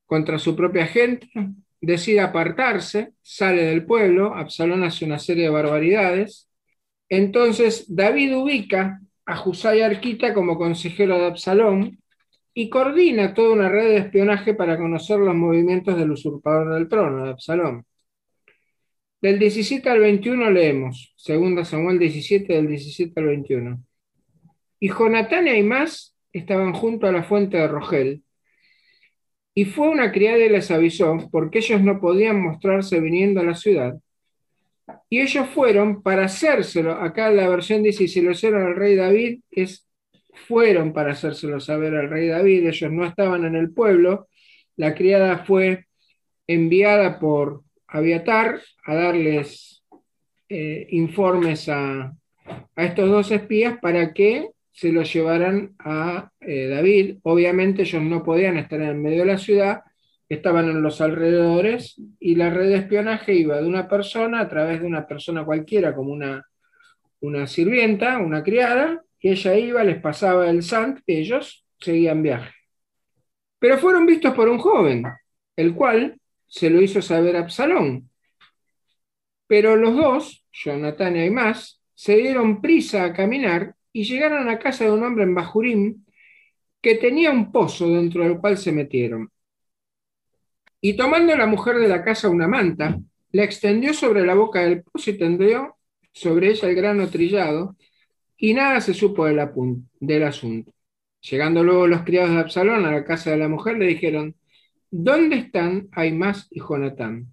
contra 0.06 0.38
su 0.38 0.54
propia 0.54 0.86
gente, 0.86 1.28
decide 1.80 2.20
apartarse, 2.20 3.14
sale 3.22 3.64
del 3.64 3.84
pueblo, 3.84 4.34
Absalón 4.34 4.84
hace 4.84 5.04
una 5.04 5.18
serie 5.18 5.44
de 5.44 5.50
barbaridades, 5.50 6.48
entonces 7.08 7.86
David 7.88 8.36
ubica 8.36 9.00
a 9.26 9.42
Husay 9.42 9.82
Arquita 9.82 10.32
como 10.34 10.56
consejero 10.56 11.18
de 11.18 11.26
Absalón 11.26 12.01
y 12.54 12.68
coordina 12.68 13.34
toda 13.34 13.52
una 13.52 13.68
red 13.68 13.88
de 13.88 13.96
espionaje 13.98 14.54
para 14.54 14.76
conocer 14.76 15.18
los 15.18 15.34
movimientos 15.34 15.96
del 15.96 16.10
usurpador 16.10 16.74
del 16.74 16.88
trono, 16.88 17.24
de 17.24 17.30
Absalón. 17.30 17.86
Del 19.20 19.38
17 19.38 19.88
al 19.88 20.00
21 20.00 20.50
leemos, 20.50 21.14
2 21.26 21.68
Samuel 21.68 21.98
17, 21.98 22.52
del 22.52 22.68
17 22.68 23.20
al 23.20 23.26
21. 23.26 23.84
Y 24.80 24.88
Jonatán 24.88 25.46
y 25.46 25.50
Aimás 25.50 26.16
estaban 26.32 26.72
junto 26.72 27.06
a 27.06 27.12
la 27.12 27.22
fuente 27.22 27.56
de 27.56 27.68
Rogel. 27.68 28.22
Y 29.54 29.64
fue 29.64 29.88
una 29.88 30.10
criada 30.10 30.38
y 30.38 30.48
les 30.48 30.70
avisó, 30.70 31.28
porque 31.30 31.58
ellos 31.58 31.82
no 31.82 32.00
podían 32.00 32.42
mostrarse 32.42 33.00
viniendo 33.00 33.40
a 33.40 33.44
la 33.44 33.54
ciudad, 33.54 33.94
y 35.08 35.20
ellos 35.20 35.46
fueron 35.48 36.02
para 36.02 36.24
hacérselo. 36.24 36.92
Acá 36.92 37.30
la 37.30 37.48
versión 37.48 37.82
dice, 37.82 38.08
si 38.08 38.20
lo 38.20 38.32
hicieron 38.32 38.62
al 38.66 38.76
rey 38.76 38.96
David, 38.96 39.40
es 39.50 39.86
fueron 40.32 40.92
para 40.92 41.12
hacérselo 41.12 41.60
saber 41.60 41.94
al 41.94 42.10
rey 42.10 42.28
David. 42.28 42.66
Ellos 42.66 42.90
no 42.90 43.04
estaban 43.04 43.44
en 43.44 43.56
el 43.56 43.72
pueblo. 43.72 44.28
La 44.76 44.94
criada 44.94 45.44
fue 45.44 45.86
enviada 46.46 47.18
por 47.18 47.62
Abiatar 47.94 48.58
a 48.86 48.94
darles 48.94 49.84
eh, 50.48 50.86
informes 50.92 51.68
a, 51.68 52.14
a, 52.74 52.84
estos 52.84 53.10
dos 53.10 53.30
espías 53.30 53.78
para 53.82 54.14
que 54.14 54.48
se 54.70 54.92
lo 54.92 55.02
llevaran 55.02 55.74
a 55.78 56.30
eh, 56.40 56.68
David. 56.68 57.18
Obviamente 57.22 57.82
ellos 57.82 58.02
no 58.02 58.22
podían 58.22 58.56
estar 58.56 58.80
en 58.80 58.88
el 58.88 58.94
medio 58.94 59.20
de 59.20 59.32
la 59.32 59.36
ciudad, 59.36 59.82
estaban 60.26 60.70
en 60.70 60.82
los 60.82 61.02
alrededores 61.02 62.00
y 62.18 62.34
la 62.34 62.48
red 62.48 62.70
de 62.70 62.76
espionaje 62.76 63.34
iba 63.34 63.60
de 63.60 63.68
una 63.68 63.86
persona 63.86 64.40
a 64.40 64.48
través 64.48 64.80
de 64.80 64.86
una 64.86 65.06
persona 65.06 65.44
cualquiera, 65.44 65.94
como 65.94 66.12
una, 66.12 66.46
una 67.20 67.46
sirvienta, 67.46 68.16
una 68.18 68.42
criada, 68.42 69.02
y 69.22 69.30
ella 69.30 69.56
iba, 69.56 69.84
les 69.84 70.00
pasaba 70.00 70.50
el 70.50 70.62
sant 70.62 71.00
y 71.06 71.18
ellos 71.18 71.64
seguían 71.80 72.22
viaje. 72.22 72.52
Pero 73.60 73.78
fueron 73.78 74.04
vistos 74.04 74.34
por 74.34 74.48
un 74.48 74.58
joven, 74.58 75.04
el 75.56 75.74
cual 75.74 76.20
se 76.48 76.68
lo 76.68 76.82
hizo 76.82 77.00
saber 77.00 77.36
a 77.36 77.40
Absalón. 77.40 78.10
Pero 79.46 79.76
los 79.76 79.94
dos, 79.94 80.44
Jonatán 80.52 81.16
y 81.16 81.30
más, 81.30 81.80
se 81.94 82.16
dieron 82.16 82.60
prisa 82.60 83.04
a 83.04 83.12
caminar 83.12 83.76
y 83.92 84.04
llegaron 84.04 84.48
a 84.48 84.58
casa 84.58 84.84
de 84.84 84.90
un 84.90 85.04
hombre 85.04 85.22
en 85.22 85.34
Bajurim 85.34 86.04
que 86.80 86.96
tenía 86.96 87.30
un 87.30 87.52
pozo 87.52 87.88
dentro 87.88 88.24
del 88.24 88.38
cual 88.38 88.58
se 88.58 88.72
metieron. 88.72 89.30
Y 90.80 90.96
tomando 90.96 91.36
la 91.36 91.46
mujer 91.46 91.76
de 91.76 91.86
la 91.86 92.02
casa 92.02 92.28
una 92.28 92.48
manta, 92.48 92.98
la 93.30 93.44
extendió 93.44 93.94
sobre 93.94 94.26
la 94.26 94.34
boca 94.34 94.62
del 94.62 94.82
pozo 94.82 95.10
y 95.10 95.18
tendió 95.18 95.76
sobre 96.12 96.50
ella 96.50 96.68
el 96.68 96.74
grano 96.74 97.08
trillado, 97.08 97.76
y 98.42 98.54
nada 98.54 98.80
se 98.80 98.92
supo 98.92 99.26
del, 99.26 99.38
asunto. 100.24 100.72
Llegando 101.30 101.62
luego 101.62 101.86
los 101.86 102.02
criados 102.02 102.30
de 102.30 102.40
Absalón 102.40 102.84
a 102.84 102.90
la 102.90 103.04
casa 103.04 103.30
de 103.30 103.36
la 103.36 103.46
mujer, 103.46 103.78
le 103.78 103.86
dijeron, 103.86 104.34
¿dónde 104.90 105.36
están 105.36 105.88
Aimás 105.92 106.48
y 106.50 106.58
Jonatán? 106.58 107.32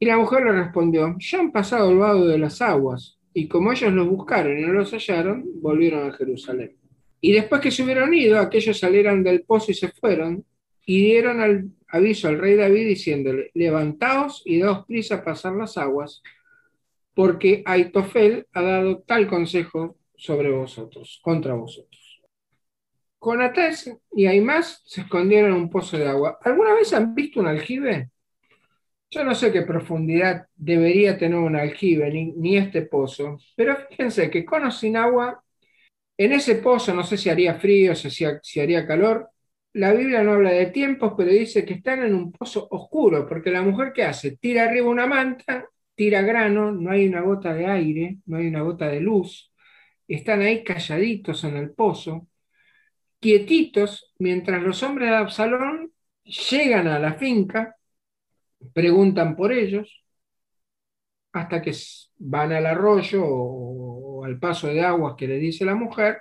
Y 0.00 0.06
la 0.06 0.16
mujer 0.16 0.42
le 0.42 0.50
respondió, 0.50 1.14
ya 1.20 1.38
han 1.38 1.52
pasado 1.52 1.92
el 1.92 1.98
vado 1.98 2.26
de 2.26 2.38
las 2.38 2.60
aguas, 2.60 3.20
y 3.32 3.46
como 3.46 3.70
ellos 3.70 3.92
los 3.92 4.08
buscaron 4.08 4.58
y 4.58 4.62
no 4.62 4.72
los 4.72 4.90
hallaron, 4.90 5.44
volvieron 5.62 6.10
a 6.10 6.12
Jerusalén. 6.12 6.76
Y 7.20 7.30
después 7.30 7.60
que 7.60 7.70
se 7.70 7.84
hubieron 7.84 8.12
ido, 8.12 8.40
aquellos 8.40 8.80
salieron 8.80 9.22
del 9.22 9.42
pozo 9.42 9.70
y 9.70 9.74
se 9.74 9.92
fueron, 9.92 10.44
y 10.84 11.02
dieron 11.02 11.72
aviso 11.86 12.26
al 12.26 12.40
rey 12.40 12.56
David 12.56 12.88
diciéndole, 12.88 13.52
levantaos 13.54 14.42
y 14.44 14.58
daos 14.58 14.86
prisa 14.86 15.14
a 15.14 15.24
pasar 15.24 15.54
las 15.54 15.78
aguas, 15.78 16.20
porque 17.14 17.62
Aitofel 17.64 18.48
ha 18.52 18.62
dado 18.62 19.04
tal 19.06 19.28
consejo 19.28 19.96
sobre 20.16 20.50
vosotros, 20.50 21.20
contra 21.22 21.54
vosotros. 21.54 22.22
Conatés 23.18 23.92
y 24.12 24.26
Aimás 24.26 24.82
se 24.84 25.00
escondieron 25.00 25.50
en 25.50 25.56
un 25.56 25.70
pozo 25.70 25.98
de 25.98 26.06
agua. 26.06 26.38
¿Alguna 26.42 26.74
vez 26.74 26.92
han 26.92 27.14
visto 27.14 27.40
un 27.40 27.48
aljibe? 27.48 28.10
Yo 29.10 29.24
no 29.24 29.34
sé 29.34 29.52
qué 29.52 29.62
profundidad 29.62 30.46
debería 30.54 31.16
tener 31.16 31.38
un 31.38 31.56
aljibe, 31.56 32.10
ni, 32.10 32.56
este 32.56 32.82
pozo, 32.82 33.38
pero 33.56 33.76
fíjense 33.88 34.30
que 34.30 34.44
con 34.44 34.64
o 34.64 34.70
sin 34.70 34.96
agua, 34.96 35.42
en 36.18 36.32
ese 36.32 36.56
pozo, 36.56 36.94
no 36.94 37.04
sé 37.04 37.16
si 37.16 37.30
haría 37.30 37.54
frío, 37.54 37.94
si, 37.94 38.10
si 38.10 38.60
haría 38.60 38.86
calor, 38.86 39.30
la 39.74 39.92
Biblia 39.92 40.22
no 40.22 40.32
habla 40.32 40.50
de 40.50 40.66
tiempos, 40.66 41.12
pero 41.16 41.30
dice 41.30 41.64
que 41.64 41.74
están 41.74 42.02
en 42.02 42.14
un 42.14 42.32
pozo 42.32 42.66
oscuro, 42.70 43.28
porque 43.28 43.50
la 43.50 43.62
mujer 43.62 43.92
que 43.92 44.04
hace, 44.04 44.36
tira 44.38 44.64
arriba 44.64 44.88
una 44.88 45.06
manta, 45.06 45.68
tira 45.94 46.22
grano, 46.22 46.72
no 46.72 46.90
hay 46.90 47.06
una 47.06 47.20
gota 47.20 47.52
de 47.54 47.66
aire, 47.66 48.18
no 48.26 48.38
hay 48.38 48.46
una 48.48 48.62
gota 48.62 48.88
de 48.88 49.00
luz, 49.00 49.52
están 50.08 50.42
ahí 50.42 50.64
calladitos 50.64 51.44
en 51.44 51.56
el 51.56 51.70
pozo, 51.72 52.28
quietitos, 53.20 54.14
mientras 54.18 54.62
los 54.62 54.82
hombres 54.82 55.10
de 55.10 55.16
Absalón 55.16 55.92
llegan 56.24 56.88
a 56.88 56.98
la 56.98 57.14
finca, 57.14 57.76
preguntan 58.72 59.36
por 59.36 59.52
ellos, 59.52 60.04
hasta 61.32 61.60
que 61.62 61.74
van 62.18 62.52
al 62.52 62.66
arroyo 62.66 63.22
o, 63.24 64.24
al 64.24 64.38
paso 64.38 64.68
de 64.68 64.82
aguas 64.82 65.14
que 65.16 65.28
le 65.28 65.38
dice 65.38 65.64
la 65.64 65.74
mujer, 65.74 66.18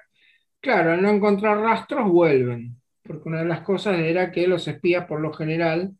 claro, 0.60 0.92
al 0.92 1.02
no 1.02 1.10
encontrar 1.10 1.60
rastros 1.60 2.10
vuelven 2.10 2.80
porque 3.06 3.30
una 3.30 3.40
de 3.40 3.46
las 3.46 3.62
cosas 3.62 4.00
era 4.00 4.32
que 4.32 4.48
los 4.48 4.68
espías 4.68 5.06
por 5.06 5.22
lo 5.22 5.32
general 5.34 5.96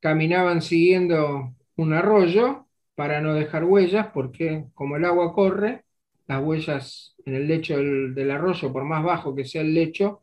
caminaban 0.00 0.62
siguiendo 0.62 1.54
un 1.76 1.92
arroyo 1.92 2.66
para 2.94 3.20
no 3.20 3.34
dejar 3.34 3.64
huellas, 3.64 4.08
porque 4.12 4.66
como 4.74 4.96
el 4.96 5.04
agua 5.04 5.32
corre, 5.32 5.84
las 6.28 6.42
huellas 6.42 7.14
en 7.24 7.34
el 7.34 7.48
lecho 7.48 7.76
del, 7.78 8.30
arroyo, 8.30 8.72
por 8.72 8.84
más 8.84 9.02
bajo 9.02 9.34
que 9.34 9.44
sea 9.44 9.62
el 9.62 9.74
lecho, 9.74 10.22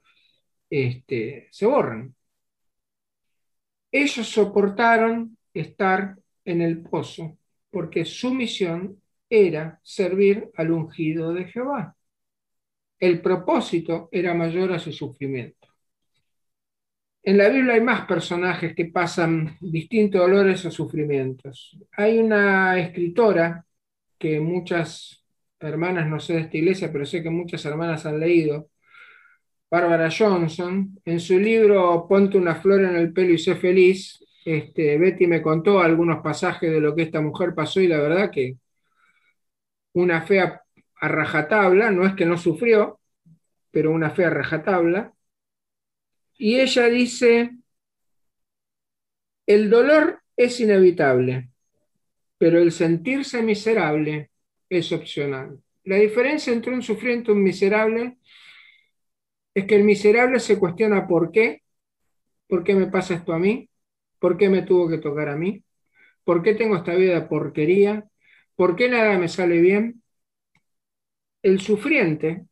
este, 0.69 1.47
se 1.51 1.65
borran. 1.65 2.15
Ellos 3.91 4.27
soportaron 4.27 5.38
estar 5.53 6.17
en 6.45 6.62
el 6.62 6.81
pozo, 6.83 7.38
porque 7.71 8.05
su 8.05 8.33
misión 8.33 9.01
era 9.29 9.79
servir 9.83 10.51
al 10.55 10.71
ungido 10.71 11.33
de 11.33 11.45
Jehová. 11.45 11.95
El 13.00 13.21
propósito 13.21 14.09
era 14.12 14.33
mayor 14.33 14.74
a 14.74 14.79
su 14.79 14.91
sufrimiento. 14.91 15.67
En 17.24 17.39
la 17.39 17.50
Biblia 17.50 17.74
hay 17.74 17.81
más 17.81 18.05
personajes 18.05 18.75
que 18.75 18.85
pasan 18.85 19.57
distintos 19.59 20.21
dolores 20.21 20.63
o 20.65 20.71
sufrimientos. 20.71 21.75
Hay 21.93 22.19
una 22.19 22.77
escritora 22.79 23.65
que 24.19 24.39
muchas 24.39 25.25
hermanas, 25.65 26.07
no 26.07 26.19
sé 26.19 26.34
de 26.34 26.39
esta 26.41 26.57
iglesia, 26.57 26.91
pero 26.91 27.05
sé 27.05 27.24
que 27.24 27.29
muchas 27.29 27.65
hermanas 27.65 28.05
han 28.05 28.19
leído, 28.19 28.69
Bárbara 29.69 30.10
Johnson, 30.15 31.00
en 31.05 31.19
su 31.19 31.38
libro 31.39 32.05
Ponte 32.07 32.38
una 32.38 32.55
flor 32.55 32.84
en 32.84 32.95
el 32.95 33.12
pelo 33.12 33.34
y 33.34 33.38
sé 33.39 33.55
feliz, 33.55 34.24
este, 34.45 34.98
Betty 34.98 35.27
me 35.27 35.41
contó 35.41 35.79
algunos 35.81 36.22
pasajes 36.22 36.72
de 36.72 36.79
lo 36.79 36.95
que 36.95 37.01
esta 37.03 37.19
mujer 37.19 37.55
pasó 37.55 37.81
y 37.81 37.88
la 37.88 38.00
verdad 38.00 38.31
que 38.31 38.57
una 39.93 40.22
fe 40.22 40.39
a, 40.41 40.62
rajatabla, 41.01 41.91
no 41.91 42.05
es 42.05 42.13
que 42.15 42.25
no 42.25 42.38
sufrió, 42.38 43.00
pero 43.72 43.91
una 43.91 44.12
fe 44.12 44.25
a 44.25 44.29
rajatabla. 44.29 45.13
Y 46.38 46.60
ella 46.60 46.88
dice, 46.88 47.51
el 49.45 49.69
dolor 49.69 50.22
es 50.36 50.60
inevitable, 50.60 51.50
pero 52.38 52.60
el 52.60 52.72
sentirse 52.72 53.41
miserable 53.41 54.31
es 54.69 54.91
opcional. 54.91 55.60
La 55.84 55.98
diferencia 55.98 56.51
entre 56.51 56.74
un 56.74 56.81
sufriente 56.81 57.31
y 57.31 57.36
un 57.36 57.43
miserable 57.43 58.17
es 59.53 59.65
que 59.65 59.75
el 59.75 59.84
miserable 59.84 60.39
se 60.39 60.60
cuestiona 60.60 61.07
por 61.07 61.31
qué, 61.31 61.63
por 62.48 62.63
qué 62.63 62.75
me 62.75 62.88
pasa 62.88 63.15
esto 63.15 63.34
a 63.34 63.39
mí, 63.39 63.69
por 64.19 64.38
qué 64.38 64.50
me 64.50 64.63
tuvo 64.63 64.89
que 64.89 64.98
tocar 64.98 65.29
a 65.29 65.36
mí, 65.36 65.63
por 66.24 66.41
qué 66.43 66.55
tengo 66.55 66.75
esta 66.75 66.95
vida 66.95 67.29
porquería, 67.29 68.05
por 68.55 68.75
qué 68.75 68.89
nada 68.89 69.17
me 69.17 69.29
sale 69.29 69.62
bien. 69.62 70.01
El 71.43 71.60
sufriente, 71.62 72.45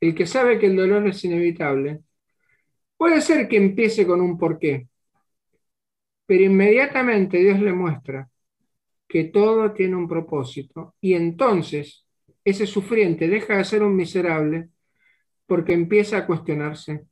el 0.00 0.14
que 0.14 0.26
sabe 0.26 0.58
que 0.58 0.66
el 0.66 0.76
dolor 0.76 1.06
es 1.06 1.24
inevitable, 1.24 2.00
puede 2.96 3.20
ser 3.20 3.48
que 3.48 3.56
empiece 3.56 4.06
con 4.06 4.20
un 4.20 4.36
por 4.38 4.58
qué, 4.58 4.88
pero 6.26 6.42
inmediatamente 6.42 7.38
Dios 7.38 7.60
le 7.60 7.72
muestra 7.72 8.28
que 9.08 9.24
todo 9.24 9.72
tiene 9.72 9.96
un 9.96 10.08
propósito 10.08 10.94
y 11.00 11.14
entonces 11.14 12.06
ese 12.44 12.66
sufriente 12.66 13.28
deja 13.28 13.56
de 13.56 13.64
ser 13.64 13.82
un 13.82 13.96
miserable 13.96 14.68
porque 15.46 15.72
empieza 15.72 16.18
a 16.18 16.26
cuestionarse 16.26 17.06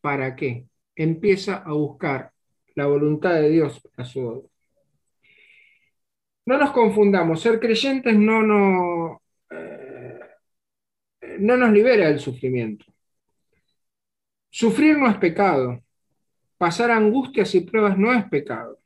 para 0.00 0.36
qué, 0.36 0.66
empieza 0.94 1.56
a 1.56 1.72
buscar 1.72 2.32
la 2.74 2.86
voluntad 2.86 3.34
de 3.34 3.50
Dios 3.50 3.80
para 3.80 4.08
su 4.08 4.20
obra. 4.20 4.48
No 6.46 6.58
nos 6.58 6.72
confundamos, 6.72 7.40
ser 7.40 7.58
creyentes 7.58 8.16
no, 8.16 8.42
no, 8.42 9.22
eh, 9.50 10.20
no 11.38 11.56
nos 11.56 11.72
libera 11.72 12.08
del 12.08 12.20
sufrimiento. 12.20 12.84
Sufrir 14.50 14.98
no 14.98 15.08
es 15.08 15.16
pecado, 15.16 15.82
pasar 16.58 16.90
angustias 16.90 17.54
y 17.54 17.60
pruebas 17.60 17.98
no 17.98 18.12
es 18.12 18.24
pecado. 18.28 18.78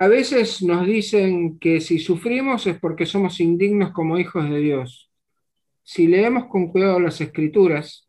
A 0.00 0.06
veces 0.06 0.62
nos 0.62 0.86
dicen 0.86 1.58
que 1.58 1.80
si 1.80 1.98
sufrimos 1.98 2.66
es 2.68 2.78
porque 2.78 3.04
somos 3.04 3.40
indignos 3.40 3.92
como 3.92 4.16
hijos 4.16 4.48
de 4.48 4.58
Dios. 4.58 5.10
Si 5.82 6.06
leemos 6.06 6.46
con 6.46 6.68
cuidado 6.68 7.00
las 7.00 7.20
escrituras, 7.20 8.08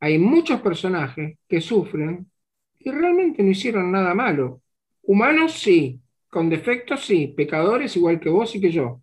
hay 0.00 0.18
muchos 0.18 0.60
personajes 0.62 1.38
que 1.46 1.60
sufren 1.60 2.30
y 2.78 2.90
realmente 2.90 3.42
no 3.42 3.50
hicieron 3.50 3.92
nada 3.92 4.14
malo. 4.14 4.62
Humanos 5.02 5.52
sí, 5.52 6.00
con 6.30 6.48
defectos 6.48 7.04
sí, 7.04 7.34
pecadores 7.36 7.94
igual 7.96 8.18
que 8.18 8.30
vos 8.30 8.54
y 8.56 8.60
que 8.60 8.70
yo. 8.70 9.02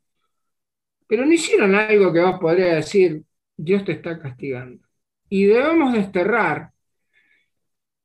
Pero 1.08 1.26
no 1.28 1.32
hicieron 1.32 1.76
algo 1.76 2.12
que 2.12 2.22
vos 2.22 2.40
podría 2.40 2.76
decir, 2.76 3.24
Dios 3.56 3.86
te 3.86 3.92
está 3.92 4.20
castigando. 4.20 4.84
Y 5.30 5.46
debemos 5.46 5.94
desterrar 5.94 6.72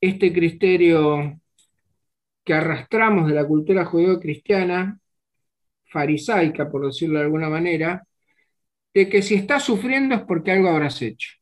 este 0.00 0.32
criterio 0.32 1.40
que 2.48 2.54
arrastramos 2.54 3.28
de 3.28 3.34
la 3.34 3.46
cultura 3.46 3.84
judeo-cristiana, 3.84 4.98
farisaica, 5.84 6.70
por 6.70 6.86
decirlo 6.86 7.18
de 7.18 7.26
alguna 7.26 7.50
manera, 7.50 8.06
de 8.94 9.06
que 9.06 9.20
si 9.20 9.34
estás 9.34 9.64
sufriendo 9.64 10.14
es 10.14 10.22
porque 10.22 10.52
algo 10.52 10.70
habrás 10.70 11.02
hecho. 11.02 11.32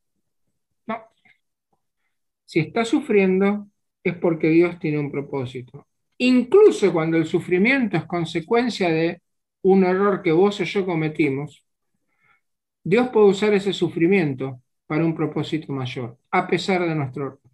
No. 0.89 0.99
Si 2.45 2.59
estás 2.59 2.89
sufriendo 2.89 3.69
es 4.02 4.17
porque 4.17 4.49
Dios 4.49 4.80
tiene 4.80 4.99
un 4.99 5.13
propósito. 5.13 5.87
Incluso 6.19 6.93
cuando 6.93 7.17
el 7.19 7.26
sufrimiento 7.26 7.97
es 7.97 8.04
consecuencia 8.07 8.89
de 8.89 9.23
un 9.63 9.85
error 9.85 10.23
que 10.23 10.33
vos 10.33 10.61
o 10.61 10.65
yo 10.65 10.85
cometimos, 10.85 11.65
Dios 12.83 13.11
puede 13.11 13.28
usar 13.28 13.54
ese 13.54 13.73
sufrimiento 13.73 14.61
para 14.89 15.04
un 15.04 15.15
propósito 15.15 15.73
mayor, 15.73 16.19
a 16.33 16.49
pesar 16.49 16.83
de 16.83 16.97
nuestro 16.97 17.26
error. 17.26 17.46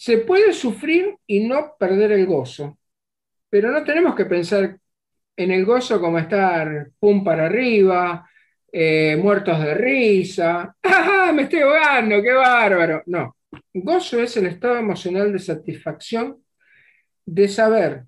Se 0.00 0.16
puede 0.16 0.54
sufrir 0.54 1.14
y 1.26 1.46
no 1.46 1.74
perder 1.78 2.12
el 2.12 2.24
gozo, 2.24 2.78
pero 3.50 3.70
no 3.70 3.84
tenemos 3.84 4.14
que 4.14 4.24
pensar 4.24 4.78
en 5.36 5.50
el 5.50 5.66
gozo 5.66 6.00
como 6.00 6.18
estar 6.18 6.88
pum 6.98 7.22
para 7.22 7.44
arriba, 7.44 8.26
eh, 8.72 9.18
muertos 9.22 9.60
de 9.60 9.74
risa, 9.74 10.74
¡Ah, 10.82 11.32
me 11.34 11.42
estoy 11.42 11.60
ahogando, 11.60 12.22
qué 12.22 12.32
bárbaro! 12.32 13.02
No, 13.04 13.36
Gozo 13.74 14.22
es 14.22 14.34
el 14.38 14.46
estado 14.46 14.78
emocional 14.78 15.34
de 15.34 15.38
satisfacción 15.38 16.42
de 17.26 17.48
saber 17.48 18.04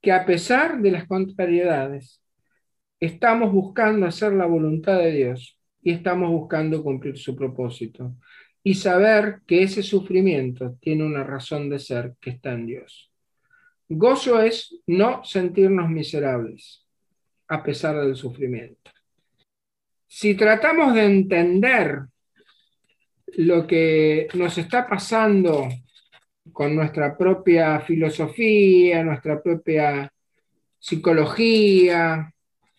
que 0.00 0.12
a 0.12 0.24
pesar 0.24 0.80
de 0.80 0.92
las 0.92 1.08
contrariedades, 1.08 2.22
estamos 3.00 3.50
buscando 3.52 4.06
hacer 4.06 4.32
la 4.32 4.46
voluntad 4.46 4.98
de 4.98 5.10
Dios 5.10 5.58
y 5.82 5.90
estamos 5.90 6.30
buscando 6.30 6.84
cumplir 6.84 7.18
su 7.18 7.34
propósito. 7.34 8.14
Y 8.64 8.74
saber 8.74 9.40
que 9.46 9.62
ese 9.62 9.82
sufrimiento 9.82 10.76
tiene 10.80 11.04
una 11.04 11.24
razón 11.24 11.68
de 11.68 11.78
ser 11.78 12.14
que 12.20 12.30
está 12.30 12.52
en 12.52 12.66
Dios. 12.66 13.10
Gozo 13.88 14.40
es 14.40 14.76
no 14.86 15.24
sentirnos 15.24 15.90
miserables 15.90 16.86
a 17.48 17.62
pesar 17.62 18.00
del 18.00 18.16
sufrimiento. 18.16 18.90
Si 20.06 20.34
tratamos 20.34 20.94
de 20.94 21.04
entender 21.04 22.02
lo 23.36 23.66
que 23.66 24.28
nos 24.34 24.56
está 24.58 24.86
pasando 24.86 25.68
con 26.52 26.74
nuestra 26.74 27.16
propia 27.16 27.80
filosofía, 27.80 29.02
nuestra 29.02 29.42
propia 29.42 30.12
psicología, 30.78 32.32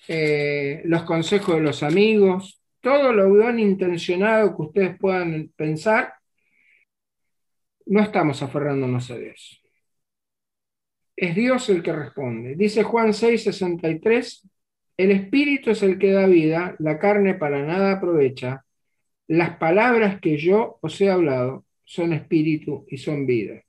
eh, 0.07 0.81
los 0.85 1.03
consejos 1.03 1.55
de 1.55 1.61
los 1.61 1.83
amigos, 1.83 2.62
todo 2.83 3.13
lo 3.13 3.33
bien 3.33 3.59
intencionado 3.59 4.55
que 4.55 4.61
ustedes 4.61 4.99
puedan 4.99 5.49
pensar, 5.55 6.13
no 7.85 8.01
estamos 8.01 8.43
aferrándonos 8.43 9.09
a 9.09 9.17
Dios. 9.17 9.63
Es 11.15 11.33
Dios 11.33 11.69
el 11.69 11.81
que 11.81 11.93
responde. 11.93 12.55
Dice 12.55 12.83
Juan 12.83 13.13
6:63, 13.13 14.49
el 14.97 15.11
Espíritu 15.11 15.71
es 15.71 15.81
el 15.81 15.97
que 15.97 16.11
da 16.11 16.27
vida, 16.27 16.75
la 16.79 16.99
carne 16.99 17.35
para 17.35 17.63
nada 17.63 17.93
aprovecha 17.93 18.65
las 19.27 19.57
palabras 19.57 20.19
que 20.19 20.37
yo 20.37 20.77
os 20.81 20.99
he 20.99 21.09
hablado 21.09 21.65
son 21.85 22.11
espíritu 22.11 22.85
y 22.89 22.97
son 22.97 23.25
vida. 23.25 23.63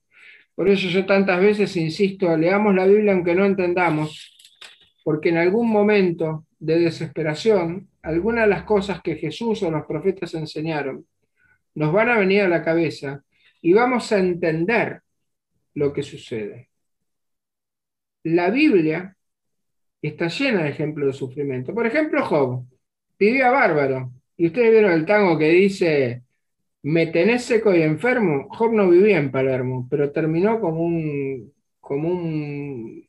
Por 0.53 0.67
eso 0.67 0.89
yo 0.89 1.05
tantas 1.05 1.39
veces 1.39 1.75
insisto, 1.77 2.35
leamos 2.35 2.75
la 2.75 2.85
Biblia 2.85 3.13
aunque 3.13 3.35
no 3.35 3.45
entendamos, 3.45 4.35
porque 5.03 5.29
en 5.29 5.37
algún 5.37 5.69
momento 5.69 6.45
de 6.59 6.79
desesperación, 6.79 7.87
algunas 8.05 8.45
de 8.45 8.49
las 8.49 8.63
cosas 8.63 9.01
que 9.01 9.15
Jesús 9.15 9.63
o 9.63 9.71
los 9.71 9.85
profetas 9.85 10.33
enseñaron 10.35 11.05
nos 11.73 11.91
van 11.91 12.09
a 12.09 12.17
venir 12.17 12.41
a 12.41 12.47
la 12.47 12.63
cabeza 12.63 13.23
y 13.61 13.73
vamos 13.73 14.11
a 14.11 14.19
entender 14.19 15.01
lo 15.73 15.91
que 15.91 16.03
sucede. 16.03 16.69
La 18.23 18.49
Biblia 18.49 19.17
está 20.01 20.27
llena 20.27 20.63
de 20.63 20.69
ejemplos 20.69 21.07
de 21.07 21.13
sufrimiento. 21.13 21.73
Por 21.73 21.85
ejemplo, 21.85 22.23
Job 22.23 22.65
vivía 23.17 23.49
bárbaro, 23.49 24.11
y 24.37 24.47
ustedes 24.47 24.71
vieron 24.71 24.91
el 24.91 25.05
tango 25.05 25.37
que 25.37 25.49
dice, 25.49 26.23
me 26.83 27.07
tenés 27.07 27.43
seco 27.43 27.73
y 27.73 27.81
enfermo. 27.81 28.47
Job 28.49 28.73
no 28.73 28.89
vivía 28.89 29.17
en 29.17 29.31
Palermo, 29.31 29.87
pero 29.89 30.11
terminó 30.11 30.59
como 30.59 30.81
un, 30.81 31.53
como 31.79 32.09
un 32.09 33.07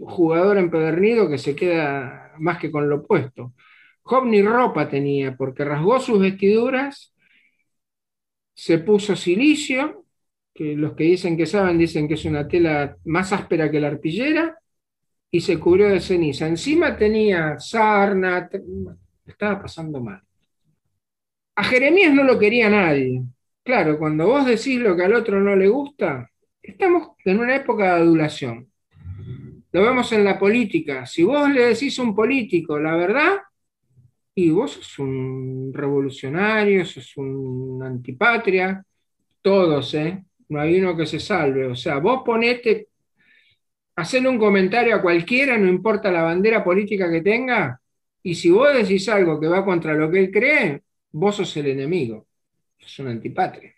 jugador 0.00 0.56
empedernido 0.58 1.28
que 1.28 1.38
se 1.38 1.54
queda 1.54 2.32
más 2.38 2.58
que 2.58 2.70
con 2.70 2.88
lo 2.88 2.96
opuesto. 2.96 3.52
Job 4.02 4.26
ni 4.26 4.42
ropa 4.42 4.88
tenía, 4.88 5.36
porque 5.36 5.64
rasgó 5.64 6.00
sus 6.00 6.20
vestiduras, 6.20 7.14
se 8.54 8.78
puso 8.78 9.16
silicio, 9.16 10.04
que 10.54 10.76
los 10.76 10.94
que 10.94 11.04
dicen 11.04 11.36
que 11.36 11.46
saben 11.46 11.78
dicen 11.78 12.06
que 12.06 12.14
es 12.14 12.24
una 12.24 12.46
tela 12.46 12.96
más 13.04 13.32
áspera 13.32 13.70
que 13.70 13.80
la 13.80 13.88
arpillera, 13.88 14.58
y 15.30 15.40
se 15.40 15.58
cubrió 15.58 15.88
de 15.88 16.00
ceniza. 16.00 16.46
Encima 16.46 16.96
tenía 16.96 17.58
sarna, 17.58 18.50
estaba 19.26 19.62
pasando 19.62 20.00
mal. 20.00 20.20
A 21.54 21.64
Jeremías 21.64 22.12
no 22.12 22.24
lo 22.24 22.38
quería 22.38 22.68
nadie. 22.68 23.22
Claro, 23.64 23.98
cuando 23.98 24.26
vos 24.26 24.44
decís 24.44 24.78
lo 24.78 24.96
que 24.96 25.04
al 25.04 25.14
otro 25.14 25.40
no 25.40 25.56
le 25.56 25.68
gusta, 25.68 26.28
estamos 26.62 27.12
en 27.24 27.38
una 27.38 27.56
época 27.56 27.84
de 27.84 28.02
adulación. 28.02 28.68
Lo 29.70 29.82
vemos 29.82 30.12
en 30.12 30.24
la 30.24 30.38
política. 30.38 31.06
Si 31.06 31.22
vos 31.22 31.48
le 31.48 31.68
decís 31.68 31.98
a 31.98 32.02
un 32.02 32.14
político 32.14 32.78
la 32.78 32.94
verdad, 32.94 33.38
y 34.34 34.50
vos 34.50 34.72
sos 34.72 34.98
un 34.98 35.72
revolucionario, 35.74 36.84
sos 36.86 37.16
un 37.16 37.82
antipatria, 37.82 38.84
todos, 39.42 39.94
¿eh? 39.94 40.24
No 40.48 40.60
hay 40.60 40.80
uno 40.80 40.96
que 40.96 41.06
se 41.06 41.20
salve. 41.20 41.66
O 41.66 41.74
sea, 41.76 41.98
vos 41.98 42.22
ponete, 42.24 42.88
hacerle 43.96 44.28
un 44.28 44.38
comentario 44.38 44.94
a 44.94 45.02
cualquiera, 45.02 45.58
no 45.58 45.68
importa 45.68 46.10
la 46.10 46.22
bandera 46.22 46.64
política 46.64 47.10
que 47.10 47.22
tenga, 47.22 47.80
Y 48.22 48.34
si 48.36 48.50
vos 48.50 48.72
decís 48.74 49.08
algo 49.08 49.40
que 49.40 49.48
va 49.48 49.64
contra 49.64 49.94
lo 49.94 50.10
que 50.10 50.20
él 50.20 50.30
cree, 50.30 50.82
vos 51.12 51.36
sos 51.36 51.56
el 51.56 51.66
enemigo, 51.68 52.26
sos 52.78 52.98
un 53.00 53.08
antipatria. 53.08 53.74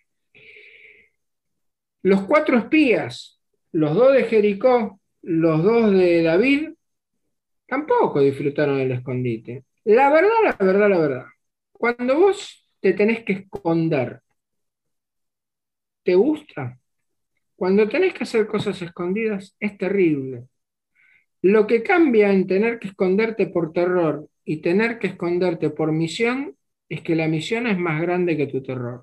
Los 2.02 2.22
cuatro 2.22 2.58
espías, 2.58 3.40
los 3.72 3.94
dos 3.94 4.12
de 4.12 4.24
Jericó, 4.24 5.00
los 5.22 5.62
dos 5.62 5.90
de 5.92 6.22
David, 6.22 6.68
tampoco 7.66 8.20
disfrutaron 8.20 8.78
el 8.80 8.92
escondite. 8.92 9.64
La 9.84 10.10
verdad, 10.10 10.30
la 10.44 10.56
verdad, 10.66 10.90
la 10.90 10.98
verdad. 10.98 11.26
Cuando 11.72 12.18
vos 12.18 12.66
te 12.80 12.92
tenés 12.92 13.24
que 13.24 13.32
esconder, 13.34 14.22
¿te 16.02 16.14
gusta? 16.14 16.78
Cuando 17.56 17.88
tenés 17.88 18.14
que 18.14 18.24
hacer 18.24 18.46
cosas 18.46 18.80
escondidas, 18.82 19.56
es 19.60 19.78
terrible. 19.78 20.46
Lo 21.42 21.66
que 21.66 21.82
cambia 21.82 22.32
en 22.32 22.46
tener 22.46 22.78
que 22.78 22.88
esconderte 22.88 23.46
por 23.46 23.72
terror 23.72 24.28
y 24.44 24.58
tener 24.58 24.98
que 24.98 25.08
esconderte 25.08 25.70
por 25.70 25.92
misión 25.92 26.56
es 26.88 27.02
que 27.02 27.14
la 27.16 27.28
misión 27.28 27.66
es 27.66 27.78
más 27.78 28.00
grande 28.02 28.36
que 28.36 28.46
tu 28.46 28.62
terror. 28.62 29.02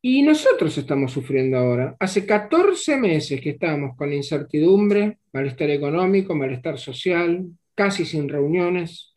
Y 0.00 0.22
nosotros 0.22 0.76
estamos 0.78 1.12
sufriendo 1.12 1.56
ahora. 1.58 1.96
Hace 2.00 2.26
14 2.26 2.96
meses 2.96 3.40
que 3.40 3.50
estamos 3.50 3.96
con 3.96 4.12
incertidumbre, 4.12 5.18
malestar 5.32 5.70
económico, 5.70 6.34
malestar 6.34 6.78
social, 6.78 7.46
casi 7.74 8.04
sin 8.04 8.28
reuniones, 8.28 9.11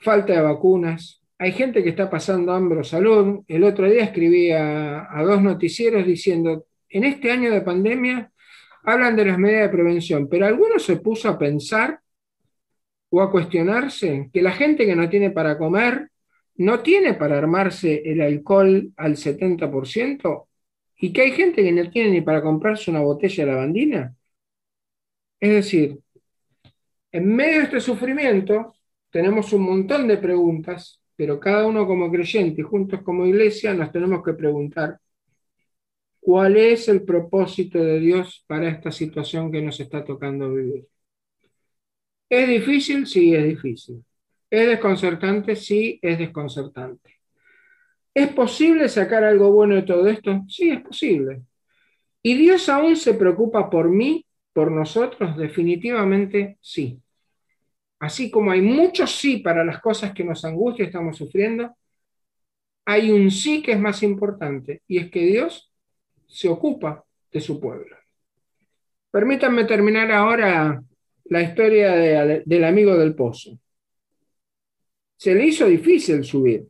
falta 0.00 0.32
de 0.32 0.40
vacunas. 0.40 1.22
Hay 1.38 1.52
gente 1.52 1.82
que 1.82 1.90
está 1.90 2.10
pasando 2.10 2.52
hambre 2.52 2.80
o 2.80 2.84
salud. 2.84 3.40
El 3.46 3.64
otro 3.64 3.88
día 3.88 4.04
escribí 4.04 4.50
a, 4.50 5.08
dos 5.24 5.42
noticieros 5.42 6.06
diciendo, 6.06 6.66
en 6.88 7.04
este 7.04 7.30
año 7.30 7.50
de 7.50 7.60
pandemia 7.60 8.32
hablan 8.82 9.16
de 9.16 9.26
las 9.26 9.38
medidas 9.38 9.62
de 9.62 9.68
prevención, 9.68 10.28
pero 10.28 10.46
alguno 10.46 10.78
se 10.78 10.96
puso 10.96 11.28
a 11.28 11.38
pensar 11.38 12.00
o 13.10 13.22
a 13.22 13.30
cuestionarse 13.30 14.30
que 14.32 14.42
la 14.42 14.52
gente 14.52 14.86
que 14.86 14.96
no 14.96 15.08
tiene 15.08 15.30
para 15.30 15.58
comer 15.58 16.10
no 16.56 16.80
tiene 16.80 17.14
para 17.14 17.38
armarse 17.38 18.02
el 18.04 18.20
alcohol 18.20 18.92
al 18.96 19.16
70% 19.16 20.46
y 20.96 21.12
que 21.12 21.22
hay 21.22 21.32
gente 21.32 21.62
que 21.62 21.72
no 21.72 21.88
tiene 21.90 22.10
ni 22.10 22.20
para 22.20 22.42
comprarse 22.42 22.90
una 22.90 23.00
botella 23.00 23.44
de 23.44 23.50
lavandina. 23.50 24.14
Es 25.40 25.50
decir, 25.50 25.98
en 27.12 27.34
medio 27.34 27.58
de 27.58 27.64
este 27.64 27.80
sufrimiento 27.80 28.74
tenemos 29.10 29.52
un 29.52 29.62
montón 29.62 30.08
de 30.08 30.16
preguntas, 30.18 31.00
pero 31.16 31.38
cada 31.40 31.66
uno 31.66 31.86
como 31.86 32.10
creyente 32.10 32.60
y 32.62 32.64
juntos 32.64 33.02
como 33.02 33.26
iglesia 33.26 33.74
nos 33.74 33.92
tenemos 33.92 34.22
que 34.24 34.34
preguntar 34.34 34.98
cuál 36.20 36.56
es 36.56 36.88
el 36.88 37.02
propósito 37.04 37.78
de 37.78 37.98
Dios 38.00 38.42
para 38.46 38.68
esta 38.70 38.90
situación 38.92 39.52
que 39.52 39.60
nos 39.62 39.80
está 39.80 40.02
tocando 40.04 40.50
vivir. 40.52 40.86
¿Es 42.28 42.48
difícil? 42.48 43.06
Sí, 43.06 43.34
es 43.34 43.44
difícil. 43.44 44.04
¿Es 44.50 44.66
desconcertante? 44.68 45.56
Sí, 45.56 45.98
es 46.02 46.18
desconcertante. 46.18 47.10
¿Es 48.14 48.32
posible 48.32 48.88
sacar 48.88 49.24
algo 49.24 49.52
bueno 49.52 49.76
de 49.76 49.82
todo 49.82 50.08
esto? 50.08 50.44
Sí, 50.48 50.70
es 50.70 50.82
posible. 50.82 51.42
¿Y 52.22 52.36
Dios 52.36 52.68
aún 52.68 52.96
se 52.96 53.14
preocupa 53.14 53.70
por 53.70 53.90
mí, 53.90 54.26
por 54.52 54.70
nosotros? 54.72 55.36
Definitivamente 55.36 56.58
sí. 56.60 57.00
Así 58.00 58.30
como 58.30 58.50
hay 58.50 58.62
muchos 58.62 59.12
sí 59.12 59.38
para 59.38 59.64
las 59.64 59.80
cosas 59.80 60.12
que 60.12 60.24
nos 60.24 60.44
angustia 60.44 60.84
y 60.84 60.86
estamos 60.86 61.16
sufriendo, 61.16 61.76
hay 62.84 63.10
un 63.10 63.30
sí 63.30 63.62
que 63.62 63.72
es 63.72 63.80
más 63.80 64.02
importante 64.02 64.82
y 64.88 64.98
es 64.98 65.10
que 65.10 65.20
Dios 65.20 65.72
se 66.26 66.48
ocupa 66.48 67.04
de 67.30 67.40
su 67.40 67.60
pueblo. 67.60 67.96
Permítanme 69.10 69.64
terminar 69.64 70.10
ahora 70.10 70.82
la 71.26 71.42
historia 71.42 71.94
del 71.94 72.64
amigo 72.64 72.96
del 72.96 73.14
pozo 73.14 73.58
se 75.20 75.34
le 75.34 75.44
hizo 75.44 75.66
difícil 75.66 76.24
subir. 76.24 76.66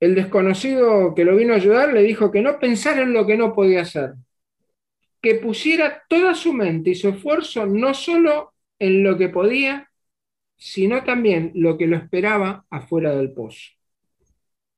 El 0.00 0.14
desconocido 0.14 1.14
que 1.14 1.24
lo 1.24 1.34
vino 1.34 1.54
a 1.54 1.56
ayudar 1.56 1.94
le 1.94 2.02
dijo 2.02 2.30
que 2.30 2.42
no 2.42 2.58
pensara 2.58 3.00
en 3.00 3.14
lo 3.14 3.26
que 3.26 3.38
no 3.38 3.54
podía 3.54 3.80
hacer, 3.80 4.12
que 5.22 5.36
pusiera 5.36 6.02
toda 6.06 6.34
su 6.34 6.52
mente 6.52 6.90
y 6.90 6.94
su 6.94 7.08
esfuerzo 7.08 7.64
no 7.64 7.94
solo 7.94 8.52
en 8.78 9.02
lo 9.02 9.16
que 9.16 9.30
podía, 9.30 9.89
sino 10.60 11.02
también 11.04 11.52
lo 11.54 11.78
que 11.78 11.86
lo 11.86 11.96
esperaba 11.96 12.66
afuera 12.68 13.16
del 13.16 13.32
pozo. 13.32 13.70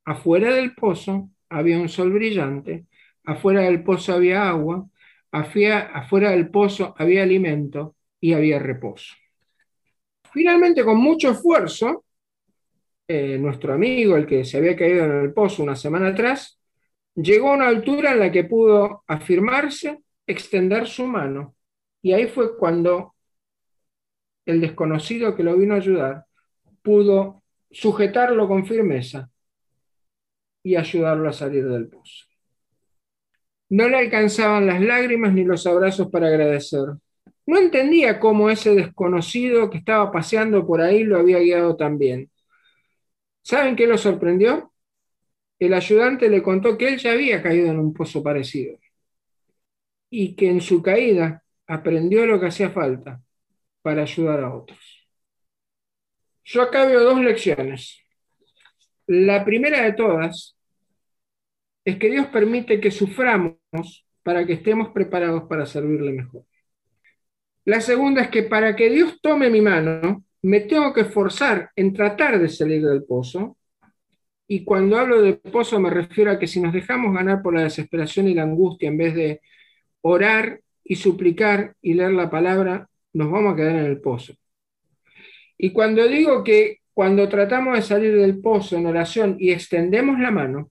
Afuera 0.05 0.55
del 0.55 0.77
pozo 0.77 1.31
había 1.49 1.79
un 1.81 1.89
sol 1.89 2.13
brillante, 2.13 2.87
afuera 3.25 3.63
del 3.63 3.83
pozo 3.83 4.15
había 4.15 4.49
agua, 4.49 4.89
afuera 5.33 6.31
del 6.31 6.51
pozo 6.51 6.95
había 6.97 7.25
alimento 7.25 7.97
y 8.21 8.33
había 8.33 8.61
reposo. 8.61 9.17
Finalmente, 10.33 10.85
con 10.85 10.99
mucho 10.99 11.33
esfuerzo, 11.33 12.05
eh, 13.09 13.37
nuestro 13.39 13.75
amigo, 13.75 14.17
el 14.17 14.27
que 14.27 14.45
se 14.45 14.59
había 14.59 14.77
caído 14.77 15.05
en 15.05 15.11
el 15.11 15.33
pozo 15.33 15.65
una 15.65 15.75
semana 15.75 16.09
atrás, 16.09 16.61
llegó 17.17 17.51
a 17.51 17.55
una 17.55 17.67
altura 17.67 18.13
en 18.13 18.21
la 18.21 18.31
que 18.31 18.45
pudo 18.45 19.03
afirmarse, 19.09 19.99
extender 20.29 20.87
su 20.87 21.07
mano. 21.07 21.57
Y 22.01 22.13
ahí 22.13 22.29
fue 22.29 22.57
cuando 22.57 23.12
el 24.47 24.61
desconocido 24.61 25.35
que 25.35 25.43
lo 25.43 25.57
vino 25.57 25.75
a 25.75 25.79
ayudar 25.79 26.27
pudo 26.83 27.43
sujetarlo 27.71 28.49
con 28.49 28.67
firmeza 28.67 29.31
y 30.63 30.77
ayudarlo 30.77 31.29
a 31.29 31.33
salir 31.33 31.69
del 31.69 31.89
pozo. 31.89 32.27
No 33.71 33.89
le 33.89 33.97
alcanzaban 33.97 34.67
las 34.67 34.81
lágrimas 34.81 35.33
ni 35.33 35.45
los 35.45 35.67
abrazos 35.67 36.11
para 36.11 36.29
agradecer. 36.29 36.85
No 37.47 37.59
entendía 37.59 38.21
cómo 38.21 38.51
ese 38.51 38.75
desconocido 38.75 39.71
que 39.71 39.79
estaba 39.79 40.13
paseando 40.13 40.67
por 40.67 40.81
ahí 40.81 41.05
lo 41.05 41.19
había 41.19 41.39
guiado 41.39 41.77
tan 41.77 41.99
bien. 41.99 42.31
¿Saben 43.43 43.75
qué 43.75 43.87
lo 43.87 43.99
sorprendió? 43.99 44.73
El 45.59 45.75
ayudante 45.75 46.29
le 46.29 46.43
contó 46.43 46.77
que 46.77 46.89
él 46.89 46.99
ya 46.99 47.13
había 47.13 47.43
caído 47.43 47.69
en 47.71 47.79
un 47.79 47.93
pozo 47.95 48.23
parecido 48.23 48.79
y 50.11 50.35
que 50.37 50.51
en 50.51 50.61
su 50.61 50.83
caída 50.83 51.43
aprendió 51.67 52.27
lo 52.27 52.39
que 52.39 52.47
hacía 52.47 52.71
falta 52.71 53.23
para 53.83 54.03
ayudar 54.03 54.41
a 54.41 54.55
otros. 54.55 55.09
Yo 56.45 56.63
acá 56.63 56.87
veo 56.87 57.03
dos 57.03 57.21
lecciones. 57.21 58.01
La 59.07 59.45
primera 59.45 59.83
de 59.83 59.93
todas 59.93 60.57
es 61.85 61.99
que 61.99 62.11
Dios 62.11 62.27
permite 62.29 62.81
que 62.81 62.91
suframos 62.91 63.57
para 64.23 64.47
que 64.47 64.55
estemos 64.55 64.91
preparados 64.91 65.45
para 65.49 65.67
servirle 65.67 66.13
mejor. 66.13 66.45
La 67.65 67.81
segunda 67.81 68.23
es 68.23 68.29
que 68.29 68.43
para 68.45 68.75
que 68.75 68.91
Dios 68.91 69.21
tome 69.21 69.51
mi 69.51 69.61
mano, 69.61 70.25
me 70.43 70.61
tengo 70.61 70.93
que 70.93 71.03
esforzar 71.03 71.71
en 71.77 71.93
tratar 71.93 72.39
de 72.41 72.49
salir 72.49 72.85
del 72.85 73.05
pozo. 73.05 73.57
Y 74.49 74.65
cuando 74.65 74.99
hablo 74.99 75.23
de 75.23 75.35
pozo 75.35 75.79
me 75.81 75.91
refiero 75.91 76.31
a 76.31 76.39
que 76.39 76.49
si 76.49 76.61
nos 76.61 76.73
dejamos 76.73 77.15
ganar 77.15 77.43
por 77.43 77.55
la 77.55 77.63
desesperación 77.63 78.29
y 78.29 78.35
la 78.35 78.43
angustia 78.43 78.89
en 78.89 78.99
vez 78.99 79.15
de 79.15 79.41
orar 80.01 80.61
y 80.85 80.97
suplicar 80.97 81.77
y 81.81 81.95
leer 81.95 82.13
la 82.13 82.29
palabra, 82.29 82.89
nos 83.13 83.31
vamos 83.31 83.53
a 83.53 83.57
quedar 83.57 83.77
en 83.77 83.87
el 83.87 84.01
pozo. 84.01 84.35
Y 85.59 85.71
cuando 85.71 86.07
digo 86.07 86.43
que 86.43 86.79
cuando 86.95 87.29
tratamos 87.29 87.77
de 87.77 87.83
salir 87.83 88.17
del 88.17 88.41
pozo 88.41 88.77
en 88.77 88.87
oración 88.87 89.37
y 89.39 89.53
extendemos 89.53 90.19
la 90.19 90.31
mano, 90.31 90.71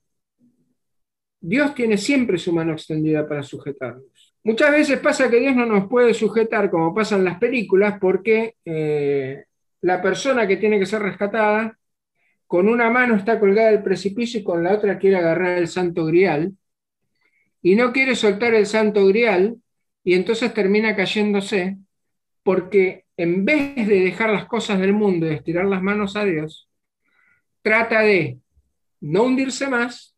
Dios 1.39 1.73
tiene 1.73 1.97
siempre 1.97 2.37
su 2.37 2.53
mano 2.53 2.73
extendida 2.73 3.27
para 3.27 3.41
sujetarnos. 3.41 4.35
Muchas 4.43 4.71
veces 4.71 4.99
pasa 4.99 5.29
que 5.29 5.39
Dios 5.39 5.55
no 5.55 5.65
nos 5.65 5.87
puede 5.87 6.13
sujetar 6.13 6.69
como 6.69 6.93
pasa 6.93 7.15
en 7.15 7.25
las 7.25 7.39
películas 7.39 7.97
porque 7.99 8.55
eh, 8.65 9.45
la 9.81 10.01
persona 10.01 10.47
que 10.47 10.57
tiene 10.57 10.79
que 10.79 10.85
ser 10.85 11.01
rescatada, 11.01 11.77
con 12.47 12.67
una 12.67 12.89
mano 12.89 13.15
está 13.15 13.39
colgada 13.39 13.71
del 13.71 13.83
precipicio 13.83 14.39
y 14.39 14.43
con 14.43 14.63
la 14.63 14.73
otra 14.73 14.99
quiere 14.99 15.17
agarrar 15.17 15.57
el 15.57 15.67
santo 15.67 16.05
grial, 16.05 16.53
y 17.63 17.75
no 17.75 17.93
quiere 17.93 18.15
soltar 18.15 18.53
el 18.53 18.65
santo 18.65 19.05
grial, 19.07 19.57
y 20.03 20.15
entonces 20.15 20.53
termina 20.53 20.95
cayéndose, 20.95 21.77
porque 22.43 23.05
en 23.17 23.45
vez 23.45 23.87
de 23.87 23.99
dejar 23.99 24.29
las 24.29 24.45
cosas 24.45 24.79
del 24.79 24.93
mundo 24.93 25.27
y 25.27 25.35
estirar 25.35 25.65
las 25.65 25.81
manos 25.81 26.15
a 26.15 26.25
Dios, 26.25 26.69
trata 27.61 28.01
de 28.01 28.39
no 28.99 29.23
hundirse 29.23 29.67
más, 29.67 30.15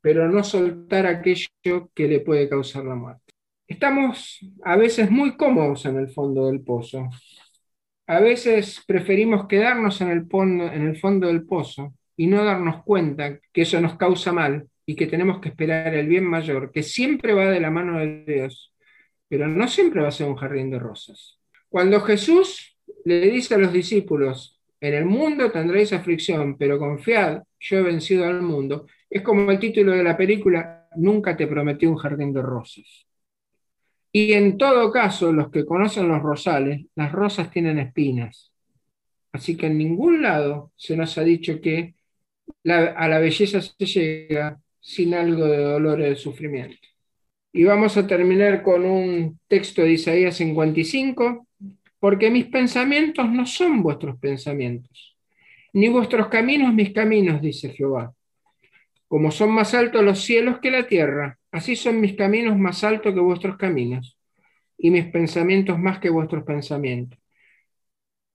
pero 0.00 0.28
no 0.28 0.44
soltar 0.44 1.06
aquello 1.06 1.90
que 1.94 2.08
le 2.08 2.20
puede 2.20 2.48
causar 2.48 2.84
la 2.84 2.94
muerte. 2.94 3.32
Estamos 3.66 4.38
a 4.62 4.76
veces 4.76 5.10
muy 5.10 5.36
cómodos 5.36 5.86
en 5.86 5.96
el 5.96 6.08
fondo 6.08 6.46
del 6.46 6.60
pozo, 6.60 7.08
a 8.06 8.20
veces 8.20 8.84
preferimos 8.86 9.46
quedarnos 9.48 10.00
en 10.00 10.10
el, 10.10 10.26
en 10.32 10.86
el 10.86 10.96
fondo 10.96 11.26
del 11.26 11.44
pozo 11.44 11.94
y 12.16 12.28
no 12.28 12.44
darnos 12.44 12.84
cuenta 12.84 13.40
que 13.52 13.62
eso 13.62 13.80
nos 13.80 13.96
causa 13.96 14.32
mal 14.32 14.68
y 14.86 14.94
que 14.94 15.08
tenemos 15.08 15.40
que 15.40 15.48
esperar 15.48 15.92
el 15.94 16.06
bien 16.06 16.24
mayor, 16.24 16.70
que 16.70 16.84
siempre 16.84 17.34
va 17.34 17.46
de 17.46 17.60
la 17.60 17.72
mano 17.72 17.98
de 17.98 18.24
Dios, 18.24 18.72
pero 19.28 19.48
no 19.48 19.66
siempre 19.66 20.02
va 20.02 20.08
a 20.08 20.12
ser 20.12 20.28
un 20.28 20.36
jardín 20.36 20.70
de 20.70 20.78
rosas. 20.78 21.40
Cuando 21.76 22.00
Jesús 22.00 22.74
le 23.04 23.20
dice 23.28 23.54
a 23.54 23.58
los 23.58 23.70
discípulos, 23.70 24.58
en 24.80 24.94
el 24.94 25.04
mundo 25.04 25.52
tendréis 25.52 25.92
aflicción, 25.92 26.56
pero 26.56 26.78
confiad, 26.78 27.42
yo 27.60 27.76
he 27.76 27.82
vencido 27.82 28.24
al 28.24 28.40
mundo, 28.40 28.86
es 29.10 29.20
como 29.20 29.50
el 29.50 29.58
título 29.58 29.92
de 29.92 30.02
la 30.02 30.16
película, 30.16 30.88
Nunca 30.96 31.36
te 31.36 31.46
prometí 31.46 31.84
un 31.84 31.96
jardín 31.96 32.32
de 32.32 32.40
rosas. 32.40 33.06
Y 34.10 34.32
en 34.32 34.56
todo 34.56 34.90
caso, 34.90 35.30
los 35.30 35.50
que 35.50 35.66
conocen 35.66 36.08
los 36.08 36.22
rosales, 36.22 36.86
las 36.94 37.12
rosas 37.12 37.50
tienen 37.50 37.78
espinas. 37.78 38.54
Así 39.32 39.54
que 39.54 39.66
en 39.66 39.76
ningún 39.76 40.22
lado 40.22 40.72
se 40.76 40.96
nos 40.96 41.18
ha 41.18 41.24
dicho 41.24 41.60
que 41.60 41.94
a 42.64 43.06
la 43.06 43.18
belleza 43.18 43.60
se 43.60 43.84
llega 43.84 44.58
sin 44.80 45.12
algo 45.12 45.44
de 45.44 45.58
dolor 45.58 46.00
y 46.00 46.04
de 46.04 46.16
sufrimiento. 46.16 46.88
Y 47.52 47.64
vamos 47.64 47.98
a 47.98 48.06
terminar 48.06 48.62
con 48.62 48.86
un 48.86 49.38
texto 49.46 49.82
de 49.82 49.92
Isaías 49.92 50.36
55, 50.36 51.45
porque 52.06 52.30
mis 52.30 52.44
pensamientos 52.44 53.28
no 53.32 53.46
son 53.46 53.82
vuestros 53.82 54.16
pensamientos, 54.20 55.16
ni 55.72 55.88
vuestros 55.88 56.28
caminos 56.28 56.72
mis 56.72 56.92
caminos, 56.92 57.42
dice 57.42 57.70
Jehová. 57.70 58.14
Como 59.08 59.32
son 59.32 59.50
más 59.50 59.74
altos 59.74 60.04
los 60.04 60.20
cielos 60.20 60.60
que 60.60 60.70
la 60.70 60.86
tierra, 60.86 61.36
así 61.50 61.74
son 61.74 62.00
mis 62.00 62.14
caminos 62.14 62.56
más 62.56 62.84
altos 62.84 63.12
que 63.12 63.18
vuestros 63.18 63.56
caminos, 63.56 64.16
y 64.78 64.92
mis 64.92 65.06
pensamientos 65.06 65.80
más 65.80 65.98
que 65.98 66.08
vuestros 66.08 66.44
pensamientos. 66.44 67.18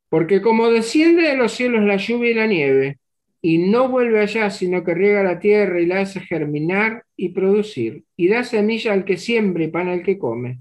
Porque 0.09 0.41
como 0.41 0.69
desciende 0.69 1.21
de 1.29 1.37
los 1.37 1.53
cielos 1.53 1.85
la 1.85 1.95
lluvia 1.95 2.31
y 2.31 2.33
la 2.33 2.47
nieve, 2.47 2.99
y 3.41 3.69
no 3.69 3.87
vuelve 3.87 4.19
allá, 4.19 4.49
sino 4.49 4.83
que 4.83 4.95
riega 4.95 5.23
la 5.23 5.39
tierra 5.39 5.79
y 5.79 5.85
la 5.85 6.01
hace 6.01 6.19
germinar 6.19 7.05
y 7.15 7.29
producir, 7.29 8.03
y 8.17 8.27
da 8.27 8.43
semilla 8.43 8.91
al 8.91 9.05
que 9.05 9.15
siembra 9.15 9.63
y 9.63 9.69
pan 9.69 9.87
al 9.87 10.03
que 10.03 10.17
come, 10.17 10.59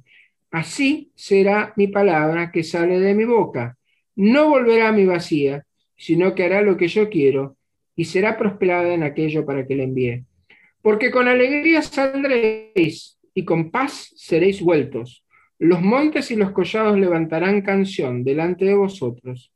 así 0.50 1.12
será 1.14 1.72
mi 1.76 1.86
palabra 1.88 2.50
que 2.50 2.62
sale 2.62 3.00
de 3.00 3.14
mi 3.14 3.24
boca. 3.24 3.76
No 4.16 4.48
volverá 4.48 4.88
a 4.88 4.92
mi 4.92 5.06
vacía, 5.06 5.64
sino 5.96 6.34
que 6.34 6.44
hará 6.44 6.62
lo 6.62 6.76
que 6.76 6.88
yo 6.88 7.08
quiero, 7.08 7.56
y 7.94 8.04
será 8.04 8.36
prosperada 8.38 8.94
en 8.94 9.02
aquello 9.02 9.44
para 9.44 9.66
que 9.66 9.76
le 9.76 9.84
envíe. 9.84 10.24
Porque 10.82 11.10
con 11.10 11.28
alegría 11.28 11.82
saldréis, 11.82 13.18
y 13.34 13.44
con 13.44 13.70
paz 13.70 14.12
seréis 14.16 14.60
vueltos 14.60 15.24
los 15.60 15.82
montes 15.82 16.30
y 16.30 16.36
los 16.36 16.52
collados 16.52 16.98
levantarán 16.98 17.60
canción 17.60 18.24
delante 18.24 18.64
de 18.64 18.74
vosotros, 18.74 19.52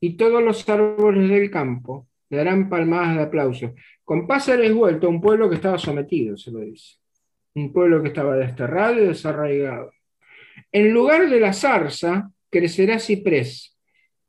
y 0.00 0.16
todos 0.16 0.42
los 0.42 0.66
árboles 0.66 1.28
del 1.28 1.50
campo 1.50 2.08
darán 2.30 2.70
palmadas 2.70 3.16
de 3.16 3.22
aplauso. 3.24 3.74
Con 4.04 4.26
paz 4.26 4.46
seréis 4.46 4.72
vuelto 4.72 5.06
a 5.06 5.10
un 5.10 5.20
pueblo 5.20 5.50
que 5.50 5.56
estaba 5.56 5.76
sometido, 5.76 6.38
se 6.38 6.50
lo 6.50 6.60
dice. 6.60 6.96
Un 7.54 7.74
pueblo 7.74 8.00
que 8.00 8.08
estaba 8.08 8.36
desterrado 8.36 9.02
y 9.02 9.06
desarraigado. 9.06 9.92
En 10.74 10.90
lugar 10.90 11.30
de 11.30 11.38
la 11.38 11.52
zarza 11.52 12.32
crecerá 12.50 12.98
ciprés, 12.98 13.78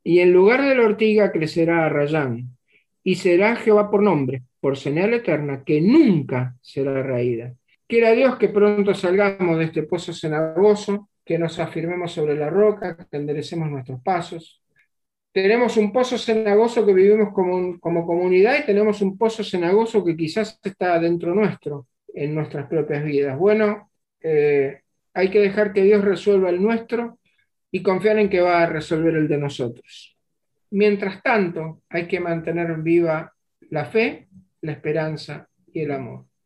y 0.03 0.19
en 0.19 0.31
lugar 0.31 0.61
de 0.61 0.75
la 0.75 0.83
ortiga 0.83 1.31
crecerá 1.31 1.87
arrayán, 1.87 2.55
y 3.03 3.15
será 3.15 3.55
Jehová 3.55 3.89
por 3.89 4.03
nombre, 4.03 4.43
por 4.59 4.77
señal 4.77 5.15
eterna, 5.15 5.63
que 5.65 5.81
nunca 5.81 6.55
será 6.61 7.01
raída. 7.01 7.55
Quiera 7.87 8.11
Dios 8.11 8.37
que 8.37 8.49
pronto 8.49 8.93
salgamos 8.93 9.57
de 9.57 9.65
este 9.65 9.81
pozo 9.83 10.13
cenagoso, 10.13 11.09
que 11.25 11.39
nos 11.39 11.57
afirmemos 11.57 12.11
sobre 12.11 12.35
la 12.35 12.51
roca, 12.51 12.95
que 12.95 13.17
enderecemos 13.17 13.67
nuestros 13.71 13.99
pasos. 14.03 14.61
Tenemos 15.31 15.77
un 15.77 15.91
pozo 15.91 16.15
cenagoso 16.19 16.85
que 16.85 16.93
vivimos 16.93 17.33
como, 17.33 17.79
como 17.79 18.05
comunidad 18.05 18.59
y 18.59 18.67
tenemos 18.67 19.01
un 19.01 19.17
pozo 19.17 19.43
cenagoso 19.43 20.05
que 20.05 20.15
quizás 20.15 20.59
está 20.61 20.99
dentro 20.99 21.33
nuestro, 21.33 21.87
en 22.13 22.35
nuestras 22.35 22.67
propias 22.67 23.03
vidas. 23.03 23.35
Bueno, 23.35 23.89
eh, 24.21 24.81
hay 25.15 25.31
que 25.31 25.39
dejar 25.39 25.73
que 25.73 25.83
Dios 25.83 26.03
resuelva 26.03 26.49
el 26.49 26.61
nuestro 26.61 27.19
y 27.71 27.81
confiar 27.81 28.19
en 28.19 28.29
que 28.29 28.41
va 28.41 28.61
a 28.61 28.65
resolver 28.67 29.15
el 29.15 29.27
de 29.27 29.37
nosotros. 29.37 30.17
Mientras 30.71 31.23
tanto, 31.23 31.81
hay 31.89 32.07
que 32.07 32.19
mantener 32.19 32.75
viva 32.81 33.33
la 33.69 33.85
fe, 33.85 34.27
la 34.61 34.73
esperanza 34.73 35.47
y 35.71 35.81
el 35.81 35.91
amor. 35.91 36.25